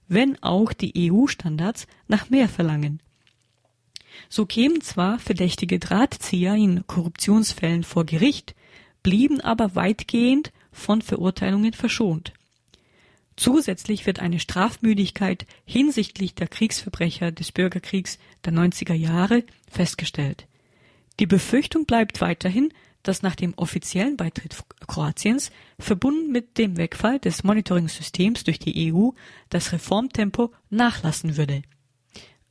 wenn 0.07 0.41
auch 0.43 0.73
die 0.73 1.11
EU-Standards 1.11 1.87
nach 2.07 2.29
mehr 2.29 2.49
verlangen. 2.49 3.01
So 4.29 4.45
kämen 4.45 4.81
zwar 4.81 5.19
verdächtige 5.19 5.79
Drahtzieher 5.79 6.55
in 6.55 6.85
Korruptionsfällen 6.87 7.83
vor 7.83 8.05
Gericht, 8.05 8.55
blieben 9.01 9.41
aber 9.41 9.75
weitgehend 9.75 10.51
von 10.71 11.01
Verurteilungen 11.01 11.73
verschont. 11.73 12.33
Zusätzlich 13.35 14.05
wird 14.05 14.19
eine 14.19 14.39
Strafmüdigkeit 14.39 15.45
hinsichtlich 15.65 16.35
der 16.35 16.47
Kriegsverbrecher 16.47 17.31
des 17.31 17.51
Bürgerkriegs 17.51 18.19
der 18.45 18.53
90er 18.53 18.93
Jahre 18.93 19.43
festgestellt. 19.69 20.47
Die 21.19 21.25
Befürchtung 21.25 21.85
bleibt 21.85 22.21
weiterhin, 22.21 22.71
dass 23.03 23.21
nach 23.21 23.35
dem 23.35 23.53
offiziellen 23.55 24.17
Beitritt 24.17 24.63
Kroatiens, 24.87 25.51
verbunden 25.77 26.31
mit 26.31 26.57
dem 26.57 26.77
Wegfall 26.77 27.19
des 27.19 27.43
Monitoring-Systems 27.43 28.43
durch 28.43 28.59
die 28.59 28.93
EU, 28.93 29.09
das 29.49 29.71
Reformtempo 29.71 30.51
nachlassen 30.69 31.37
würde. 31.37 31.61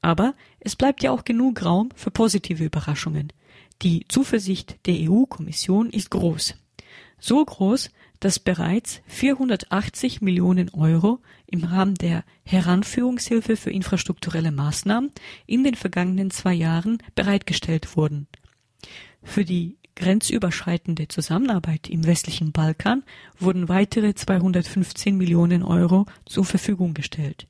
Aber 0.00 0.34
es 0.60 0.76
bleibt 0.76 1.02
ja 1.02 1.10
auch 1.10 1.24
genug 1.24 1.64
Raum 1.64 1.90
für 1.94 2.10
positive 2.10 2.64
Überraschungen. 2.64 3.32
Die 3.82 4.04
Zuversicht 4.08 4.78
der 4.86 4.94
EU-Kommission 5.10 5.90
ist 5.90 6.10
groß. 6.10 6.54
So 7.18 7.44
groß, 7.44 7.90
dass 8.20 8.38
bereits 8.38 9.00
480 9.06 10.20
Millionen 10.22 10.70
Euro 10.70 11.20
im 11.46 11.64
Rahmen 11.64 11.94
der 11.94 12.24
Heranführungshilfe 12.44 13.56
für 13.56 13.70
infrastrukturelle 13.70 14.52
Maßnahmen 14.52 15.10
in 15.46 15.64
den 15.64 15.74
vergangenen 15.74 16.30
zwei 16.30 16.54
Jahren 16.54 16.98
bereitgestellt 17.14 17.96
wurden. 17.96 18.28
Für 19.24 19.44
die 19.44 19.76
grenzüberschreitende 19.96 21.08
Zusammenarbeit 21.08 21.88
im 21.88 22.06
westlichen 22.06 22.52
Balkan 22.52 23.02
wurden 23.38 23.68
weitere 23.68 24.14
215 24.14 25.16
Millionen 25.16 25.62
Euro 25.62 26.06
zur 26.24 26.44
Verfügung 26.44 26.94
gestellt. 26.94 27.46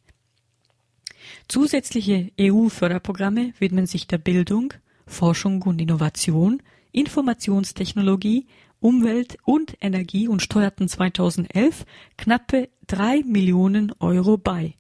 Zusätzliche 1.49 2.33
EU-Förderprogramme 2.41 3.53
widmen 3.59 3.87
sich 3.87 4.07
der 4.07 4.19
Bildung, 4.19 4.75
Forschung 5.07 5.63
und 5.63 5.81
Innovation, 5.81 6.63
Informationstechnologie, 6.93 8.47
Umwelt 8.81 9.37
und 9.45 9.77
Energie 9.81 10.27
und 10.27 10.43
steuerten 10.43 10.89
2011 10.89 11.85
knappe 12.17 12.69
drei 12.87 13.23
Millionen 13.25 13.93
Euro 14.01 14.37
bei. 14.37 14.75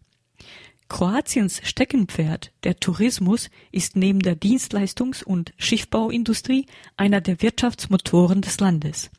Kroatiens 0.93 1.63
Steckenpferd, 1.65 2.53
der 2.65 2.77
Tourismus, 2.77 3.49
ist 3.71 3.97
neben 3.97 4.19
der 4.21 4.39
Dienstleistungs- 4.39 5.25
und 5.25 5.55
Schiffbauindustrie 5.57 6.67
einer 6.99 7.23
der 7.23 7.41
Wirtschaftsmotoren 7.41 8.43
des 8.43 8.61
Landes. 8.61 9.11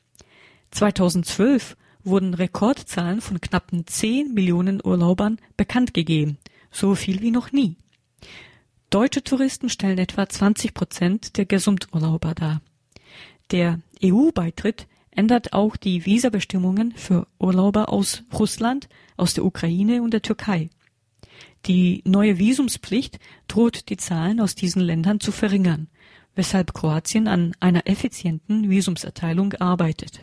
2012 0.69 1.75
wurden 2.03 2.35
Rekordzahlen 2.35 3.21
von 3.21 3.41
knappen 3.41 3.87
10 3.87 4.35
Millionen 4.35 4.81
Urlaubern 4.85 5.39
bekannt 5.57 5.95
gegeben, 5.95 6.37
so 6.69 6.93
viel 6.93 7.23
wie 7.23 7.31
noch 7.31 7.51
nie. 7.51 7.75
Deutsche 8.91 9.23
Touristen 9.23 9.67
stellen 9.67 9.97
etwa 9.97 10.29
20 10.29 10.75
Prozent 10.75 11.37
der 11.37 11.45
Gesamturlauber 11.47 12.35
dar. 12.35 12.61
Der 13.49 13.79
EU-Beitritt 14.03 14.85
ändert 15.09 15.53
auch 15.53 15.75
die 15.75 16.05
Visabestimmungen 16.05 16.93
für 16.95 17.25
Urlauber 17.39 17.89
aus 17.89 18.21
Russland, 18.31 18.89
aus 19.17 19.33
der 19.33 19.43
Ukraine 19.43 20.03
und 20.03 20.13
der 20.13 20.21
Türkei. 20.21 20.69
Die 21.65 22.01
neue 22.05 22.39
Visumspflicht 22.39 23.19
droht 23.47 23.89
die 23.89 23.97
Zahlen 23.97 24.41
aus 24.41 24.55
diesen 24.55 24.81
Ländern 24.81 25.19
zu 25.19 25.31
verringern, 25.31 25.87
weshalb 26.35 26.73
Kroatien 26.73 27.27
an 27.27 27.55
einer 27.59 27.87
effizienten 27.87 28.69
Visumserteilung 28.69 29.53
arbeitet. 29.53 30.21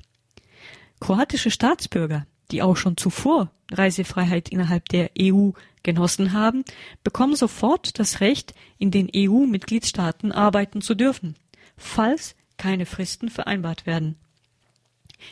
Kroatische 1.00 1.50
Staatsbürger, 1.50 2.26
die 2.50 2.62
auch 2.62 2.76
schon 2.76 2.98
zuvor 2.98 3.50
Reisefreiheit 3.72 4.48
innerhalb 4.50 4.88
der 4.90 5.10
EU 5.18 5.50
genossen 5.82 6.32
haben, 6.32 6.64
bekommen 7.04 7.36
sofort 7.36 7.98
das 7.98 8.20
Recht, 8.20 8.54
in 8.78 8.90
den 8.90 9.08
EU-Mitgliedstaaten 9.14 10.32
arbeiten 10.32 10.82
zu 10.82 10.94
dürfen, 10.94 11.36
falls 11.76 12.34
keine 12.58 12.84
Fristen 12.84 13.30
vereinbart 13.30 13.86
werden. 13.86 14.16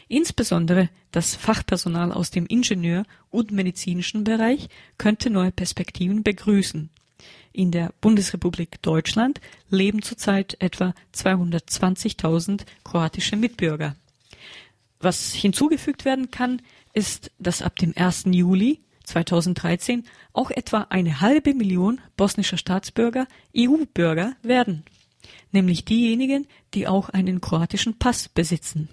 Insbesondere 0.09 0.90
das 1.11 1.35
Fachpersonal 1.35 2.12
aus 2.12 2.31
dem 2.31 2.46
Ingenieur- 2.46 3.07
und 3.31 3.51
medizinischen 3.51 4.24
Bereich 4.24 4.68
könnte 4.98 5.31
neue 5.31 5.53
Perspektiven 5.53 6.22
begrüßen. 6.22 6.90
In 7.53 7.70
der 7.70 7.92
Bundesrepublik 8.01 8.81
Deutschland 8.83 9.40
leben 9.70 10.03
zurzeit 10.03 10.57
etwa 10.61 10.94
220.000 11.14 12.62
kroatische 12.85 13.37
Mitbürger. 13.37 13.96
Was 15.01 15.33
hinzugefügt 15.33 16.05
werden 16.05 16.31
kann, 16.31 16.62
ist, 16.92 17.31
dass 17.38 17.62
ab 17.62 17.77
dem 17.77 17.96
1. 17.96 18.24
Juli 18.31 18.81
2013 19.05 20.05
auch 20.33 20.51
etwa 20.51 20.87
eine 20.90 21.20
halbe 21.20 21.55
Million 21.55 22.01
bosnischer 22.16 22.59
Staatsbürger 22.59 23.27
EU-Bürger 23.57 24.37
werden, 24.42 24.85
nämlich 25.51 25.85
diejenigen, 25.85 26.46
die 26.74 26.87
auch 26.87 27.09
einen 27.09 27.40
kroatischen 27.40 27.98
Pass 27.98 28.29
besitzen. 28.29 28.88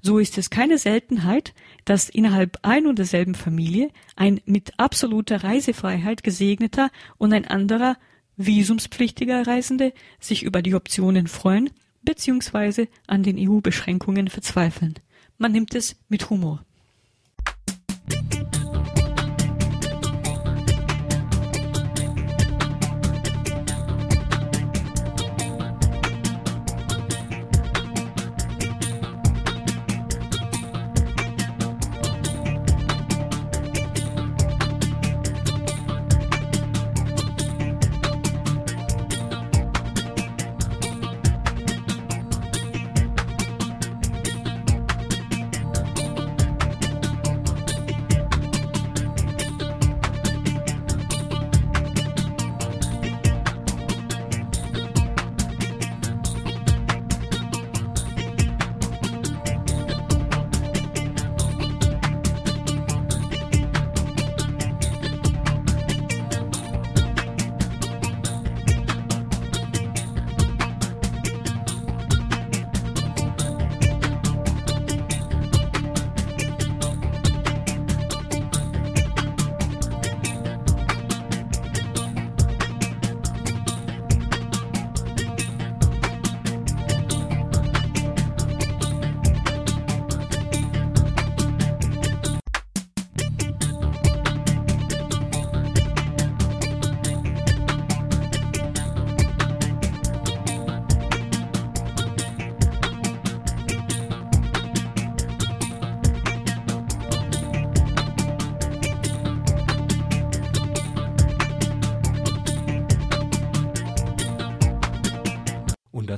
So 0.00 0.18
ist 0.18 0.38
es 0.38 0.50
keine 0.50 0.78
Seltenheit, 0.78 1.54
dass 1.84 2.08
innerhalb 2.08 2.58
ein 2.62 2.86
und 2.86 2.98
derselben 2.98 3.34
Familie 3.34 3.90
ein 4.16 4.40
mit 4.44 4.72
absoluter 4.78 5.44
Reisefreiheit 5.44 6.22
gesegneter 6.22 6.90
und 7.18 7.32
ein 7.32 7.46
anderer 7.46 7.96
visumspflichtiger 8.36 9.46
Reisende 9.46 9.92
sich 10.20 10.42
über 10.42 10.62
die 10.62 10.74
Optionen 10.74 11.26
freuen 11.26 11.70
bzw. 12.02 12.88
an 13.06 13.22
den 13.22 13.36
EU-Beschränkungen 13.38 14.28
verzweifeln. 14.28 14.94
Man 15.38 15.52
nimmt 15.52 15.74
es 15.74 15.96
mit 16.08 16.30
Humor. 16.30 16.64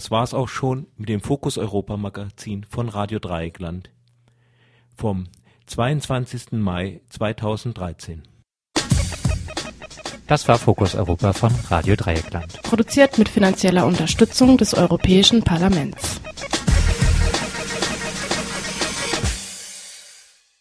Das 0.04 0.10
war's 0.10 0.34
auch 0.34 0.48
schon 0.48 0.86
mit 0.98 1.08
dem 1.08 1.22
Fokus 1.22 1.56
Europa 1.56 1.96
Magazin 1.96 2.66
von 2.68 2.90
Radio 2.90 3.18
Dreieckland 3.18 3.88
vom 4.94 5.28
22. 5.64 6.52
Mai 6.52 7.00
2013. 7.08 8.22
Das 10.26 10.46
war 10.46 10.58
Fokus 10.58 10.94
Europa 10.94 11.32
von 11.32 11.52
Radio 11.70 11.96
Dreieckland. 11.96 12.60
Produziert 12.64 13.16
mit 13.16 13.30
finanzieller 13.30 13.86
Unterstützung 13.86 14.58
des 14.58 14.74
Europäischen 14.74 15.42
Parlaments. 15.42 16.20